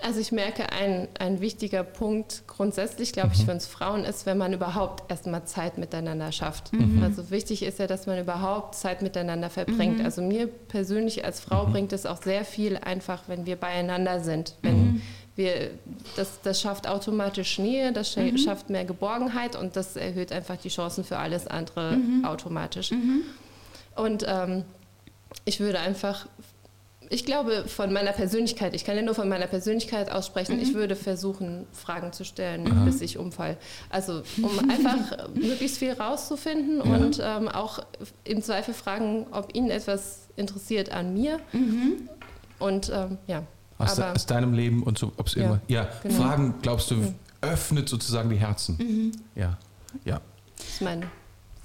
Also 0.00 0.20
ich 0.20 0.30
merke, 0.30 0.70
ein, 0.70 1.08
ein 1.18 1.40
wichtiger 1.40 1.82
Punkt 1.82 2.44
grundsätzlich, 2.46 3.12
glaube 3.12 3.30
ich, 3.34 3.44
für 3.44 3.50
uns 3.50 3.66
Frauen 3.66 4.04
ist, 4.04 4.26
wenn 4.26 4.38
man 4.38 4.52
überhaupt 4.52 5.10
erstmal 5.10 5.44
Zeit 5.44 5.76
miteinander 5.76 6.30
schafft. 6.30 6.70
Also 7.02 7.30
wichtig 7.30 7.64
ist 7.64 7.80
ja, 7.80 7.88
dass 7.88 8.06
man 8.06 8.18
überhaupt 8.18 8.76
Zeit 8.76 9.02
miteinander 9.02 9.50
verbringt. 9.50 10.04
Also 10.04 10.22
mir 10.22 10.46
persönlich 10.46 11.24
als 11.24 11.40
Frau 11.40 11.66
bringt 11.66 11.92
es 11.92 12.06
auch 12.06 12.22
sehr 12.22 12.44
viel 12.44 12.76
einfach, 12.76 13.24
wenn 13.26 13.44
wir 13.44 13.56
beieinander 13.56 14.20
sind. 14.20 14.54
Wenn 14.62 15.02
wir, 15.38 15.70
das, 16.16 16.40
das 16.42 16.60
schafft 16.60 16.86
automatisch 16.86 17.58
Nähe, 17.58 17.92
das 17.92 18.14
scha- 18.14 18.36
schafft 18.36 18.68
mehr 18.68 18.84
Geborgenheit 18.84 19.56
und 19.56 19.74
das 19.76 19.96
erhöht 19.96 20.32
einfach 20.32 20.56
die 20.56 20.68
Chancen 20.68 21.04
für 21.04 21.16
alles 21.16 21.46
andere 21.46 21.96
automatisch. 22.24 22.90
Und 23.96 24.24
ähm, 24.28 24.64
ich 25.44 25.60
würde 25.60 25.78
einfach, 25.80 26.26
ich 27.10 27.24
glaube 27.24 27.64
von 27.66 27.92
meiner 27.92 28.12
Persönlichkeit, 28.12 28.74
ich 28.74 28.84
kann 28.84 28.96
ja 28.96 29.02
nur 29.02 29.14
von 29.14 29.28
meiner 29.28 29.46
Persönlichkeit 29.46 30.10
aussprechen, 30.12 30.60
ich 30.60 30.74
würde 30.74 30.94
versuchen, 30.96 31.66
Fragen 31.72 32.12
zu 32.12 32.24
stellen, 32.24 32.84
bis 32.84 33.00
ich 33.00 33.16
umfall. 33.16 33.56
Also 33.90 34.22
um 34.42 34.58
einfach 34.70 35.28
möglichst 35.34 35.78
viel 35.78 35.92
rauszufinden 35.92 36.78
Ja. 36.78 36.96
und 36.96 37.20
ähm, 37.22 37.48
auch 37.48 37.78
im 38.24 38.42
Zweifel 38.42 38.74
fragen, 38.74 39.26
ob 39.32 39.54
Ihnen 39.54 39.70
etwas 39.70 40.28
interessiert 40.36 40.92
an 40.92 41.14
mir. 41.14 41.40
Und 42.58 42.90
ähm, 42.94 43.18
ja, 43.26 43.42
Aus, 43.78 43.94
de, 43.94 44.04
aus 44.04 44.26
deinem 44.26 44.52
Leben 44.52 44.82
und 44.82 44.98
so, 44.98 45.12
ob 45.16 45.28
es 45.28 45.34
Ja, 45.34 45.44
immer. 45.44 45.60
Ja, 45.68 45.88
genau. 46.02 46.22
Fragen, 46.22 46.54
glaubst 46.62 46.90
du, 46.90 47.14
öffnet 47.40 47.88
sozusagen 47.88 48.28
die 48.30 48.36
Herzen. 48.36 49.12
Ja, 49.34 49.56
ja. 50.04 50.20
das 50.56 50.66
ist 50.66 50.82
meine 50.82 51.06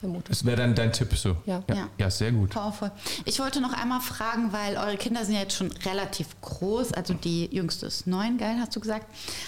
Vermutung. 0.04 0.26
Das 0.30 0.46
wäre 0.46 0.58
dann 0.58 0.76
dein 0.76 0.92
Tipp 0.92 1.16
so. 1.16 1.38
Ja. 1.46 1.64
ja. 1.68 1.76
Ja. 1.76 1.90
Ja, 1.98 2.10
sehr 2.10 2.32
gut. 2.32 2.52
Powerful. 2.52 2.92
Ich 3.26 3.40
wollte 3.40 3.62
noch 3.62 3.74
einmal 3.74 4.02
fragen, 4.02 4.52
weil 4.52 4.78
eure 4.78 4.98
Kinder 4.98 5.24
sind 5.26 5.36
ja 5.36 5.42
jetzt 5.42 5.56
schon 5.56 5.72
relativ 5.72 6.28
groß, 6.42 6.94
also 6.94 7.14
die 7.14 7.46
jüngste 7.56 7.86
ist 7.86 8.06
neun, 8.06 8.38
geil, 8.38 8.58
hast 8.60 8.76
du 8.76 8.80
gesagt. 8.80 9.08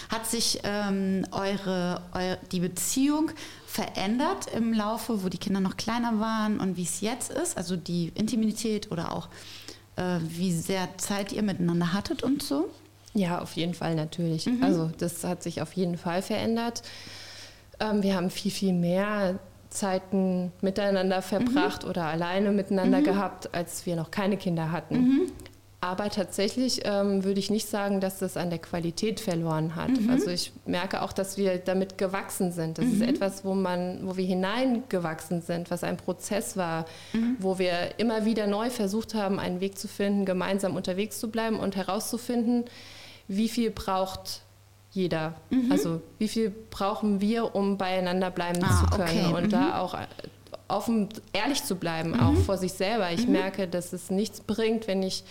Hat 0.09 0.25
sich 0.25 0.61
ähm, 0.63 1.25
eure, 1.31 2.01
eu 2.13 2.35
die 2.51 2.61
Beziehung 2.61 3.31
verändert 3.67 4.47
im 4.55 4.71
Laufe, 4.71 5.23
wo 5.23 5.29
die 5.29 5.37
Kinder 5.37 5.59
noch 5.59 5.75
kleiner 5.75 6.19
waren 6.19 6.59
und 6.61 6.77
wie 6.77 6.83
es 6.83 7.01
jetzt 7.01 7.31
ist? 7.31 7.57
Also 7.57 7.75
die 7.75 8.13
Intimität 8.15 8.91
oder 8.91 9.11
auch 9.11 9.27
äh, 9.95 10.19
wie 10.21 10.51
sehr 10.51 10.97
Zeit 10.97 11.31
ihr 11.31 11.43
miteinander 11.43 11.93
hattet 11.93 12.23
und 12.23 12.43
so? 12.43 12.69
Ja, 13.13 13.41
auf 13.41 13.53
jeden 13.53 13.73
Fall 13.73 13.95
natürlich. 13.95 14.47
Also 14.61 14.91
das 14.97 15.23
hat 15.23 15.41
sich 15.41 15.61
auf 15.61 15.73
jeden 15.73 15.97
Fall 15.97 16.21
verändert. 16.21 16.81
Ähm, 17.79 18.03
wir 18.03 18.15
haben 18.15 18.29
viel, 18.29 18.51
viel 18.51 18.73
mehr 18.73 19.39
Zeiten 19.69 20.51
miteinander 20.61 21.21
verbracht 21.21 21.85
oder 21.85 22.05
alleine 22.05 22.51
miteinander 22.51 23.01
gehabt, 23.01 23.53
als 23.53 23.85
wir 23.85 23.95
noch 23.95 24.11
keine 24.11 24.37
Kinder 24.37 24.71
hatten. 24.71 25.31
Aber 25.81 26.09
tatsächlich 26.09 26.81
ähm, 26.83 27.23
würde 27.23 27.39
ich 27.39 27.51
nicht 27.51 27.69
sagen, 27.69 28.01
dass 28.01 28.17
das 28.17 28.37
an 28.37 28.49
der 28.49 28.57
Qualität 28.57 29.19
verloren 29.19 29.75
hat. 29.75 29.91
Also 30.09 30.31
ich 30.31 30.51
merke 30.65 31.03
auch, 31.03 31.13
dass 31.13 31.37
wir 31.37 31.59
damit 31.59 31.99
gewachsen 31.99 32.51
sind. 32.51 32.79
Das 32.79 32.85
ist 32.85 33.01
etwas, 33.01 33.45
wo 33.45 33.53
man, 33.53 33.99
wo 34.07 34.17
wir 34.17 34.25
hineingewachsen 34.25 35.41
sind, 35.41 35.69
was 35.69 35.83
ein 35.83 35.97
Prozess 35.97 36.57
war, 36.57 36.85
wo 37.39 37.59
wir 37.59 37.99
immer 37.99 38.25
wieder 38.25 38.47
neu 38.47 38.71
versucht 38.71 39.13
haben, 39.13 39.37
einen 39.39 39.59
Weg 39.59 39.77
zu 39.77 39.87
finden, 39.87 40.25
gemeinsam 40.25 40.75
unterwegs 40.75 41.19
zu 41.19 41.29
bleiben 41.29 41.59
und 41.59 41.75
herauszufinden, 41.75 42.65
wie 43.27 43.49
viel 43.49 43.69
braucht 43.69 44.41
jeder. 44.91 45.35
Also 45.69 46.01
wie 46.17 46.29
viel 46.29 46.51
brauchen 46.71 47.21
wir, 47.21 47.53
um 47.53 47.77
beieinander 47.77 48.31
bleiben 48.31 48.63
Ah, 48.63 48.79
zu 48.79 48.97
können 48.97 49.25
okay. 49.33 49.43
und 49.43 49.53
da 49.53 49.79
auch 49.81 49.93
äh, 49.93 50.07
offen, 50.67 51.09
ehrlich 51.33 51.63
zu 51.63 51.75
bleiben, 51.75 52.19
auch 52.19 52.33
vor 52.33 52.57
sich 52.57 52.73
selber. 52.73 53.11
Ich 53.11 53.27
merke, 53.27 53.67
dass 53.67 53.93
es 53.93 54.09
nichts 54.09 54.39
bringt, 54.39 54.87
wenn 54.87 55.03
ich 55.03 55.23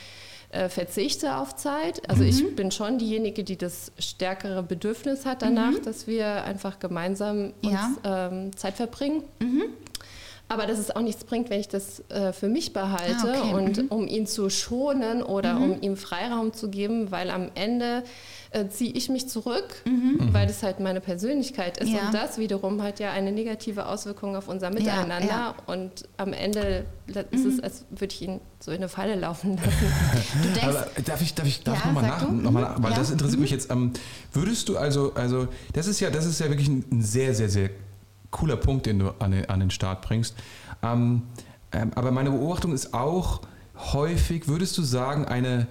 äh, 0.54 0.68
verzichte 0.68 1.36
auf 1.36 1.56
Zeit. 1.56 2.08
Also 2.08 2.22
ich 2.24 2.54
bin 2.56 2.70
schon 2.70 2.98
diejenige, 2.98 3.44
die 3.44 3.56
das 3.58 3.92
stärkere 3.98 4.62
Bedürfnis 4.62 5.26
hat 5.26 5.42
danach, 5.42 5.78
dass 5.84 6.06
wir 6.06 6.44
einfach 6.44 6.78
gemeinsam 6.78 7.52
uns 7.62 7.72
Ja. 8.04 8.28
ähm, 8.30 8.56
Zeit 8.56 8.74
verbringen. 8.74 9.24
Aber 10.46 10.66
dass 10.66 10.78
es 10.78 10.94
auch 10.94 11.00
nichts 11.00 11.24
bringt, 11.24 11.48
wenn 11.48 11.58
ich 11.58 11.68
das 11.68 12.02
äh, 12.10 12.32
für 12.34 12.48
mich 12.48 12.74
behalte 12.74 13.32
Ah, 13.34 13.40
okay. 13.40 13.54
und 13.54 13.90
um 13.90 14.06
ihn 14.06 14.26
zu 14.26 14.50
schonen 14.50 15.22
oder 15.22 15.56
um 15.56 15.80
ihm 15.80 15.96
Freiraum 15.96 16.52
zu 16.52 16.68
geben, 16.68 17.10
weil 17.10 17.30
am 17.30 17.48
Ende 17.54 18.04
äh, 18.50 18.68
ziehe 18.68 18.92
ich 18.92 19.08
mich 19.08 19.26
zurück, 19.28 19.82
weil 20.32 20.46
das 20.46 20.62
halt 20.62 20.80
meine 20.80 21.00
Persönlichkeit 21.00 21.78
ist. 21.78 21.88
Ja. 21.88 22.06
Und 22.06 22.14
das 22.14 22.36
wiederum 22.38 22.82
hat 22.82 23.00
ja 23.00 23.10
eine 23.10 23.32
negative 23.32 23.86
Auswirkung 23.86 24.36
auf 24.36 24.46
unser 24.48 24.68
Miteinander. 24.70 25.26
ja. 25.26 25.54
Und 25.66 26.06
am 26.18 26.34
Ende 26.34 26.84
ist 27.30 27.44
es, 27.46 27.60
als 27.60 27.84
würde 27.90 28.12
ich 28.14 28.22
ihn 28.22 28.40
so 28.60 28.70
in 28.70 28.76
eine 28.78 28.88
Falle 28.90 29.14
laufen 29.16 29.56
lassen. 29.56 29.70
Du 30.42 30.48
denkst, 30.50 30.62
Aber 30.62 30.86
darf 31.04 31.22
ich, 31.22 31.34
darf 31.34 31.46
ich 31.48 31.62
darf 31.64 31.80
Ja, 31.80 31.86
nochmal 31.86 32.02
nach, 32.06 32.30
noch 32.30 32.50
mal 32.50 32.60
nach, 32.60 32.82
weil 32.82 32.92
Ja. 32.92 32.98
das 32.98 33.10
interessiert 33.10 33.40
mich 33.40 33.50
jetzt. 33.50 33.70
Ähm, 33.70 33.92
würdest 34.32 34.68
du 34.68 34.76
also, 34.76 35.12
also 35.14 35.48
das 35.72 35.86
ist 35.86 36.00
ja, 36.00 36.10
das 36.10 36.26
ist 36.26 36.38
ja 36.38 36.48
wirklich 36.48 36.68
ein, 36.68 36.84
ein 36.92 37.02
sehr, 37.02 37.34
sehr, 37.34 37.48
sehr 37.48 37.70
cooler 38.34 38.56
Punkt, 38.56 38.84
den 38.86 38.98
du 38.98 39.14
an 39.20 39.30
den, 39.30 39.48
an 39.48 39.60
den 39.60 39.70
Start 39.70 40.02
bringst. 40.02 40.34
Ähm, 40.82 41.22
ähm, 41.72 41.92
aber 41.94 42.10
meine 42.10 42.30
Beobachtung 42.30 42.72
ist 42.74 42.92
auch 42.92 43.40
häufig, 43.92 44.48
würdest 44.48 44.76
du 44.76 44.82
sagen, 44.82 45.24
eine, 45.24 45.66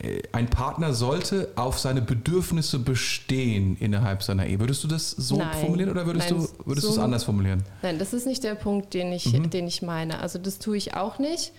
äh, 0.00 0.22
ein 0.32 0.48
Partner 0.50 0.92
sollte 0.94 1.48
auf 1.56 1.78
seine 1.78 2.02
Bedürfnisse 2.02 2.78
bestehen 2.80 3.76
innerhalb 3.78 4.22
seiner 4.22 4.46
Ehe. 4.46 4.58
Würdest 4.60 4.82
du 4.84 4.88
das 4.88 5.10
so 5.12 5.38
Nein. 5.38 5.56
formulieren 5.60 5.90
oder 5.90 6.06
würdest 6.06 6.30
Nein, 6.30 6.40
du 6.40 6.66
würdest 6.66 6.86
du 6.86 6.90
es 6.90 6.96
so- 6.96 7.00
anders 7.02 7.24
formulieren? 7.24 7.62
Nein, 7.82 7.98
das 7.98 8.12
ist 8.12 8.26
nicht 8.26 8.42
der 8.44 8.54
Punkt, 8.56 8.94
den 8.94 9.12
ich, 9.12 9.32
Mhm. 9.32 9.50
den 9.50 9.66
ich 9.66 9.82
meine. 9.82 10.18
Also 10.20 10.38
das 10.38 10.58
tue 10.58 10.76
ich 10.76 10.94
auch 10.94 11.18
nicht. 11.18 11.52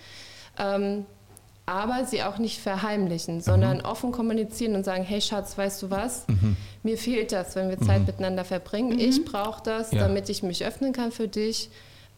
Ähm, 0.58 1.06
aber 1.70 2.06
sie 2.06 2.24
auch 2.24 2.38
nicht 2.40 2.60
verheimlichen, 2.60 3.42
sondern 3.42 3.78
Mhm. 3.78 3.86
offen 3.86 4.12
kommunizieren 4.12 4.76
und 4.76 4.84
sagen, 4.84 5.04
hey 5.04 5.22
Schatz, 5.22 5.58
weißt 5.58 5.84
du 5.84 5.90
was? 5.92 6.28
Mhm. 6.28 6.58
Mir 6.84 6.98
fehlt 6.98 7.32
das, 7.32 7.56
wenn 7.56 7.70
wir 7.70 7.80
Zeit 7.80 8.06
miteinander 8.08 8.44
verbringen. 8.44 8.98
Ich 9.00 9.24
brauche 9.26 9.62
das, 9.64 9.92
Ja. 9.92 10.00
damit 10.00 10.30
ich 10.30 10.42
mich 10.44 10.66
öffnen 10.66 10.94
kann 10.94 11.12
für 11.12 11.28
dich. 11.28 11.70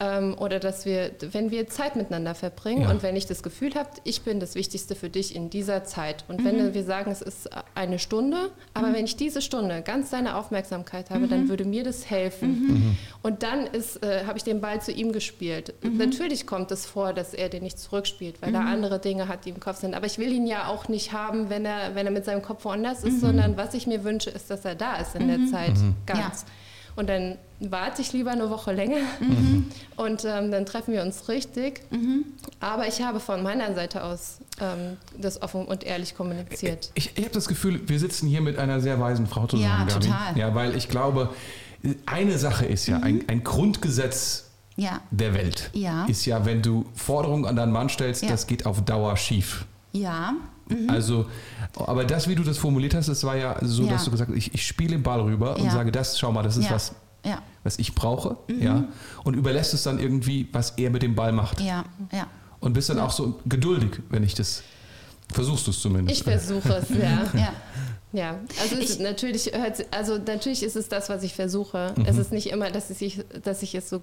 Ähm, 0.03 0.35
oder 0.39 0.59
dass 0.59 0.85
wir, 0.85 1.11
wenn 1.31 1.51
wir 1.51 1.67
Zeit 1.67 1.95
miteinander 1.95 2.33
verbringen 2.33 2.83
Ja. 2.83 2.89
und 2.89 3.03
wenn 3.03 3.15
ich 3.15 3.27
das 3.27 3.43
Gefühl 3.43 3.75
habe, 3.75 3.89
ich 4.03 4.23
bin 4.23 4.39
das 4.39 4.55
Wichtigste 4.55 4.95
für 4.95 5.09
dich 5.09 5.35
in 5.35 5.51
dieser 5.51 5.83
Zeit. 5.83 6.25
Und 6.27 6.43
wenn 6.43 6.73
wir 6.73 6.83
sagen, 6.83 7.11
es 7.11 7.21
ist 7.21 7.47
eine 7.75 7.99
Stunde, 7.99 8.49
aber 8.73 8.93
wenn 8.93 9.05
ich 9.05 9.15
diese 9.15 9.43
Stunde 9.43 9.83
ganz 9.83 10.09
deine 10.09 10.37
Aufmerksamkeit 10.37 11.11
habe, 11.11 11.27
dann 11.27 11.49
würde 11.49 11.65
mir 11.65 11.83
das 11.83 12.09
helfen. 12.09 12.97
Und 13.21 13.43
dann 13.43 13.67
ist, 13.67 14.03
äh, 14.03 14.25
habe 14.25 14.39
ich 14.39 14.43
den 14.43 14.59
Ball 14.59 14.81
zu 14.81 14.91
ihm 14.91 15.11
gespielt. 15.11 15.75
Natürlich 15.83 16.47
kommt 16.47 16.71
es 16.71 16.87
vor, 16.87 17.13
dass 17.13 17.35
er 17.35 17.49
den 17.49 17.61
nicht 17.61 17.77
zurückspielt, 17.77 18.41
weil 18.41 18.55
er 18.55 18.61
andere 18.61 18.97
Dinge 18.97 19.27
hat, 19.27 19.45
die 19.45 19.49
im 19.51 19.59
Kopf 19.59 19.77
sind. 19.81 19.93
Aber 19.93 20.07
ich 20.07 20.17
will 20.17 20.31
ihn 20.31 20.47
ja 20.47 20.65
auch 20.67 20.87
nicht 20.87 21.13
haben, 21.13 21.49
wenn 21.51 21.63
er, 21.63 21.93
wenn 21.93 22.07
er 22.07 22.11
mit 22.11 22.25
seinem 22.25 22.41
Kopf 22.41 22.65
woanders 22.65 23.03
ist, 23.03 23.21
sondern 23.21 23.55
was 23.55 23.75
ich 23.75 23.85
mir 23.85 24.03
wünsche, 24.03 24.31
ist, 24.31 24.49
dass 24.49 24.65
er 24.65 24.73
da 24.73 24.95
ist 24.95 25.13
in 25.13 25.27
der 25.27 25.45
Zeit 25.51 25.75
ganz. 26.07 26.41
Ja. 26.41 26.47
Und 26.95 27.07
dann 27.07 27.37
warte 27.69 28.01
ich 28.01 28.11
lieber 28.13 28.31
eine 28.31 28.49
Woche 28.49 28.73
länger 28.73 28.97
Mhm. 29.19 29.65
und 29.97 30.25
ähm, 30.25 30.51
dann 30.51 30.65
treffen 30.65 30.93
wir 30.93 31.03
uns 31.03 31.29
richtig. 31.29 31.81
Aber 32.59 32.87
ich 32.87 33.01
habe 33.01 33.19
von 33.19 33.43
meiner 33.43 33.73
Seite 33.75 34.03
aus 34.03 34.39
ähm, 34.59 34.97
das 35.17 35.41
offen 35.41 35.65
und 35.65 35.83
ehrlich 35.83 36.15
kommuniziert. 36.15 36.91
Ich, 36.95 37.11
ich 37.17 37.23
habe 37.23 37.33
das 37.33 37.47
Gefühl, 37.47 37.81
wir 37.87 37.99
sitzen 37.99 38.27
hier 38.27 38.41
mit 38.41 38.57
einer 38.57 38.79
sehr 38.81 38.99
weisen 38.99 39.27
Frau 39.27 39.45
zusammen, 39.47 39.63
Ja, 39.69 39.85
Gabi. 39.85 40.05
total. 40.07 40.37
Ja, 40.37 40.55
weil 40.55 40.75
ich 40.75 40.89
glaube, 40.89 41.29
eine 42.05 42.37
Sache 42.37 42.65
ist 42.65 42.87
ja, 42.87 42.97
ein, 42.99 43.23
ein 43.27 43.43
Grundgesetz 43.43 44.49
Ja, 44.77 45.01
der 45.11 45.33
Welt 45.33 45.69
Ja. 45.73 46.05
ist 46.05 46.25
ja, 46.25 46.45
wenn 46.45 46.61
du 46.61 46.85
Forderungen 46.95 47.45
an 47.45 47.55
deinen 47.55 47.71
Mann 47.71 47.89
stellst, 47.89 48.23
Ja. 48.23 48.29
das 48.29 48.47
geht 48.47 48.65
auf 48.65 48.83
Dauer 48.85 49.17
schief. 49.17 49.65
ja, 49.91 50.33
Also, 50.87 51.25
aber 51.75 52.05
das, 52.05 52.29
wie 52.29 52.35
du 52.35 52.43
das 52.43 52.57
formuliert 52.57 52.93
hast, 52.93 53.09
das 53.09 53.23
war 53.25 53.35
ja 53.35 53.57
so, 53.61 53.83
Ja. 53.83 53.91
dass 53.91 54.05
du 54.05 54.11
gesagt 54.11 54.29
hast, 54.31 54.37
ich, 54.37 54.53
ich 54.53 54.65
spiele 54.65 54.91
den 54.91 55.03
Ball 55.03 55.19
rüber 55.19 55.57
und 55.57 55.65
Ja. 55.65 55.71
sage, 55.71 55.91
das, 55.91 56.17
schau 56.17 56.31
mal, 56.31 56.43
das 56.43 56.55
ist 56.57 56.65
ja, 56.65 56.71
was, 56.75 56.93
ja, 57.25 57.41
was 57.63 57.77
ich 57.79 57.93
brauche, 57.95 58.37
ja, 58.47 58.85
und 59.23 59.35
überlässt 59.35 59.73
es 59.73 59.83
dann 59.83 59.99
irgendwie, 59.99 60.47
was 60.51 60.71
er 60.77 60.89
mit 60.89 61.03
dem 61.03 61.15
Ball 61.15 61.31
macht. 61.31 61.59
ja, 61.61 61.83
ja. 62.11 62.27
Und 62.59 62.73
bist 62.73 62.89
dann 62.89 62.99
auch 62.99 63.11
so 63.11 63.39
geduldig, 63.47 64.01
wenn 64.09 64.23
ich 64.23 64.35
das, 64.35 64.61
versuchst 65.33 65.65
du 65.65 65.71
es 65.71 65.79
zumindest. 65.81 66.17
Ich 66.19 66.23
versuche 66.23 66.73
es, 66.75 66.89
ja. 66.89 67.25
ja. 67.33 67.53
Ja, 68.13 68.39
also 68.61 68.75
Ich- 68.75 68.89
ist 68.89 68.99
natürlich 68.99 69.51
hört 69.53 69.85
also 69.91 70.17
natürlich 70.17 70.63
ist 70.63 70.75
es 70.75 70.89
das, 70.89 71.07
was 71.09 71.23
ich 71.23 71.33
versuche. 71.33 71.93
Mhm. 71.97 72.05
Es 72.05 72.17
ist 72.17 72.31
nicht 72.33 72.47
immer, 72.51 72.69
dass 72.69 72.89
ich, 73.01 73.23
dass 73.41 73.63
ich 73.63 73.73
es 73.73 73.89
so 73.89 74.01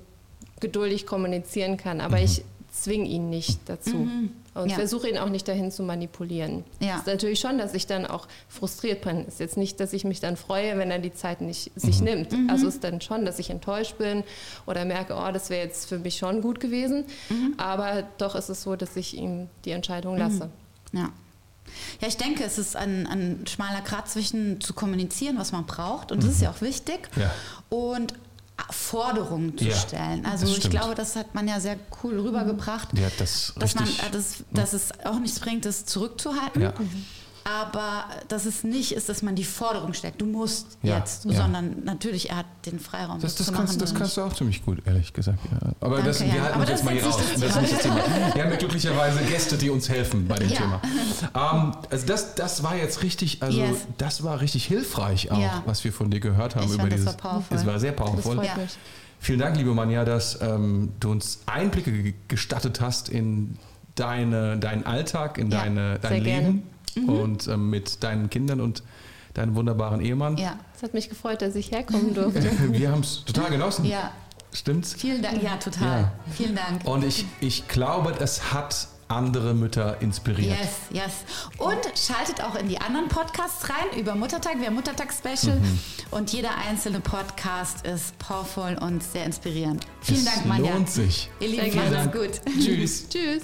geduldig 0.61 1.07
kommunizieren 1.07 1.77
kann, 1.77 1.99
Mhm. 1.99 2.03
aber 2.05 2.21
ich 2.21 2.43
zwinge 2.71 3.09
ihn 3.09 3.31
nicht 3.31 3.61
dazu 3.67 4.09
und 4.55 4.69
Ja. 4.71 4.75
versuche 4.77 5.09
ihn 5.09 5.19
auch 5.19 5.29
nicht 5.29 5.49
dahin 5.49 5.71
zu 5.71 5.83
manipulieren. 5.83 6.65
Ja. 6.81 6.95
Es 6.95 7.01
ist 7.01 7.07
natürlich 7.07 7.41
schon, 7.41 7.59
dass 7.59 7.75
ich 7.75 7.87
dann 7.87 8.07
auch 8.07 8.29
frustriert 8.49 9.03
bin. 9.03 9.21
Es 9.27 9.35
ist 9.35 9.41
jetzt 9.41 9.57
nicht, 9.57 9.81
dass 9.81 9.93
ich 9.93 10.05
mich 10.05 10.21
dann 10.21 10.37
freue, 10.37 10.77
wenn 10.79 10.91
er 10.91 10.99
die 10.99 11.13
Zeit 11.13 11.41
nicht 11.41 11.75
Mhm. 11.75 11.81
sich 11.81 12.01
nimmt. 12.01 12.35
Also 12.49 12.69
es 12.69 12.75
ist 12.77 12.85
dann 12.85 13.01
schon, 13.01 13.25
dass 13.25 13.39
ich 13.39 13.51
enttäuscht 13.51 13.99
bin 13.99 14.23
oder 14.67 14.85
merke, 14.85 15.15
oh, 15.17 15.33
das 15.33 15.51
wäre 15.51 15.65
jetzt 15.65 15.89
für 15.89 15.99
mich 15.99 16.17
schon 16.19 16.41
gut 16.43 16.61
gewesen. 16.61 17.05
Aber 17.57 18.05
doch 18.19 18.35
ist 18.35 18.49
es 18.49 18.63
so, 18.63 18.77
dass 18.77 18.95
ich 18.97 19.17
ihm 19.17 19.49
die 19.65 19.71
Entscheidung 19.73 20.17
lasse. 20.17 20.51
Ja. 20.93 21.11
Ja, 22.01 22.09
ich 22.09 22.17
denke, 22.17 22.45
es 22.45 22.57
ist 22.57 22.77
ein, 22.77 23.07
ein 23.07 23.45
schmaler 23.47 23.83
Grat 23.83 24.09
zwischen 24.09 24.59
zu 24.61 24.73
kommunizieren, 24.73 25.37
was 25.39 25.53
man 25.53 25.67
braucht, 25.67 26.13
und 26.13 26.23
das 26.23 26.31
ist 26.31 26.41
ja 26.41 26.51
auch 26.51 26.63
wichtig, 26.63 27.11
Ja. 27.17 27.31
und 27.69 28.15
Forderungen 28.71 29.57
zu 29.57 29.65
Ja, 29.65 29.77
stellen. 29.77 30.27
Also 30.27 30.47
ich 30.47 30.57
stimmt. 30.57 30.75
glaube, 30.75 30.95
das 30.95 31.17
hat 31.17 31.35
man 31.35 31.47
ja 31.49 31.61
sehr 31.61 31.77
cool 32.03 32.19
rübergebracht, 32.21 32.89
Ja, 32.99 33.09
das 33.19 33.53
dass, 33.59 33.75
man, 33.75 33.85
richtig. 33.85 34.07
äh, 34.07 34.11
das, 34.11 34.45
dass 34.53 34.73
es 34.73 34.89
auch 35.05 35.19
nichts 35.19 35.41
bringt, 35.41 35.65
das 35.65 35.85
zurückzuhalten. 35.87 36.63
Ja. 36.63 36.73
Aber 37.49 38.05
dass 38.29 38.45
es 38.45 38.63
nicht 38.63 38.93
ist, 38.93 39.09
dass 39.09 39.23
man 39.23 39.35
die 39.35 39.45
Forderung 39.45 39.95
steckt, 39.95 40.21
du 40.21 40.27
musst 40.27 40.77
Ja, 40.83 40.99
jetzt, 40.99 41.25
ja. 41.25 41.33
sondern 41.33 41.83
natürlich, 41.85 42.29
er 42.31 42.37
hat 42.39 42.47
den 42.67 42.79
Freiraum, 42.79 43.21
Das, 43.21 43.37
das, 43.37 43.47
zu 43.47 43.53
kannst, 43.53 43.75
machen. 43.75 43.81
das 43.81 43.95
kannst 43.95 44.17
du 44.17 44.23
auch 44.23 44.33
ziemlich 44.35 44.65
gut, 44.65 44.83
ehrlich 44.87 45.13
gesagt. 45.15 45.39
Ja. 45.51 45.71
Aber 45.81 45.97
Danke, 45.97 46.09
das, 46.11 46.21
wir 46.21 46.27
ja. 46.29 46.43
halten 46.43 46.61
uns 46.61 46.69
das 46.71 46.81
jetzt 46.81 46.85
mal 46.85 46.95
hier 46.95 47.05
raus. 47.05 47.17
das 47.17 47.41
Das 47.41 47.55
das. 47.55 47.85
Wir 48.35 48.43
haben 48.45 48.51
ja 48.51 48.57
glücklicherweise 48.57 49.21
Gäste, 49.25 49.57
die 49.57 49.71
uns 49.71 49.89
helfen 49.89 50.29
bei 50.29 50.37
dem 50.39 50.51
Ja. 50.51 50.57
Thema. 50.57 50.81
Ähm, 51.35 51.73
also 51.91 52.07
das, 52.07 52.35
das 52.35 52.63
war 52.63 52.77
jetzt 52.77 53.03
richtig, 53.03 53.43
also 53.43 53.59
Yes. 53.61 53.77
das 53.97 54.23
war 54.23 54.41
richtig 54.41 54.67
hilfreich 54.67 55.31
auch, 55.31 55.39
Ja. 55.41 55.63
was 55.65 55.83
wir 55.85 55.93
von 55.93 56.11
dir 56.11 56.21
gehört 56.21 56.55
haben 56.55 56.67
Ich 56.67 56.73
über 56.75 56.83
fand, 56.83 56.93
das 56.93 57.01
dieses. 57.01 57.15
war 57.25 57.33
powerful. 57.33 57.57
Es 57.57 57.65
war 57.67 57.81
sehr 57.81 57.93
Das 57.93 58.05
powerful. 58.05 58.35
freut 58.37 58.47
Ja. 58.47 58.57
mich. 58.57 58.77
Vielen 59.21 59.39
Dank, 59.41 59.57
liebe 59.57 59.73
Manja, 59.75 60.05
dass 60.05 60.41
ähm, 60.43 60.93
du 61.01 61.11
uns 61.11 61.41
Einblicke 61.47 61.91
ge- 61.93 62.15
gestattet 62.29 62.81
hast 62.81 63.09
in 63.09 63.57
deine, 63.95 64.59
deinen 64.59 64.87
Alltag, 64.87 65.39
in 65.39 65.51
Ja, 65.51 65.61
deine, 65.63 65.99
dein 65.99 66.11
sehr 66.13 66.21
gerne. 66.21 66.63
Leben 67.07 67.21
und 67.21 67.49
ähm, 67.49 67.71
mit 67.71 68.03
deinen 68.03 68.31
Kindern 68.31 68.61
und 68.61 68.83
deinem 69.35 69.55
wunderbaren 69.55 70.01
Ehemann. 70.01 70.37
Ja, 70.37 70.59
Es 70.77 70.83
hat 70.83 70.95
mich 70.95 71.09
gefreut, 71.09 71.43
dass 71.43 71.55
ich 71.55 71.71
herkommen 71.71 72.15
durfte. 72.15 72.43
Wir 72.73 72.91
haben 72.91 73.01
es 73.03 73.25
total 73.25 73.51
genossen. 73.51 73.85
ja, 73.85 74.13
Stimmt's? 74.53 74.95
vielen 74.95 75.23
Dank. 75.23 75.43
Ja, 75.43 75.57
total. 75.59 76.01
Ja. 76.03 76.13
Vielen 76.35 76.57
Dank. 76.57 76.85
Und 76.87 77.05
ich, 77.05 77.27
ich 77.41 77.69
glaube, 77.69 78.15
es 78.19 78.53
hat 78.53 78.89
andere 79.11 79.55
Mütter 79.55 80.03
inspiriert. 80.03 80.59
Yes, 80.59 80.71
yes. 80.91 81.13
Und 81.59 81.79
schaltet 81.97 82.43
auch 82.43 82.55
in 82.57 82.69
die 82.69 82.79
anderen 82.79 83.09
Podcasts 83.09 83.69
rein 83.71 83.99
über 83.99 84.15
Muttertag. 84.15 84.59
Wir 84.59 84.67
haben 84.67 84.75
Muttertag-Special 84.75 85.57
Mhm. 85.57 85.79
und 86.11 86.31
jeder 86.33 86.51
einzelne 86.69 87.01
Podcast 87.01 87.87
ist 87.87 88.19
powerful 88.19 88.77
und 88.81 89.03
sehr 89.03 89.25
inspirierend. 89.25 89.87
Vielen 90.03 90.19
es 90.19 90.25
Dank, 90.27 90.47
Manja. 90.47 90.75
lohnt 90.75 90.91
sich. 90.91 91.31
Ihr 91.41 91.49
Lieben, 91.49 91.75
macht 91.77 91.93
es 91.93 92.13
gut. 92.13 92.41
Tschüss. 92.63 93.09
Tschüss. 93.11 93.43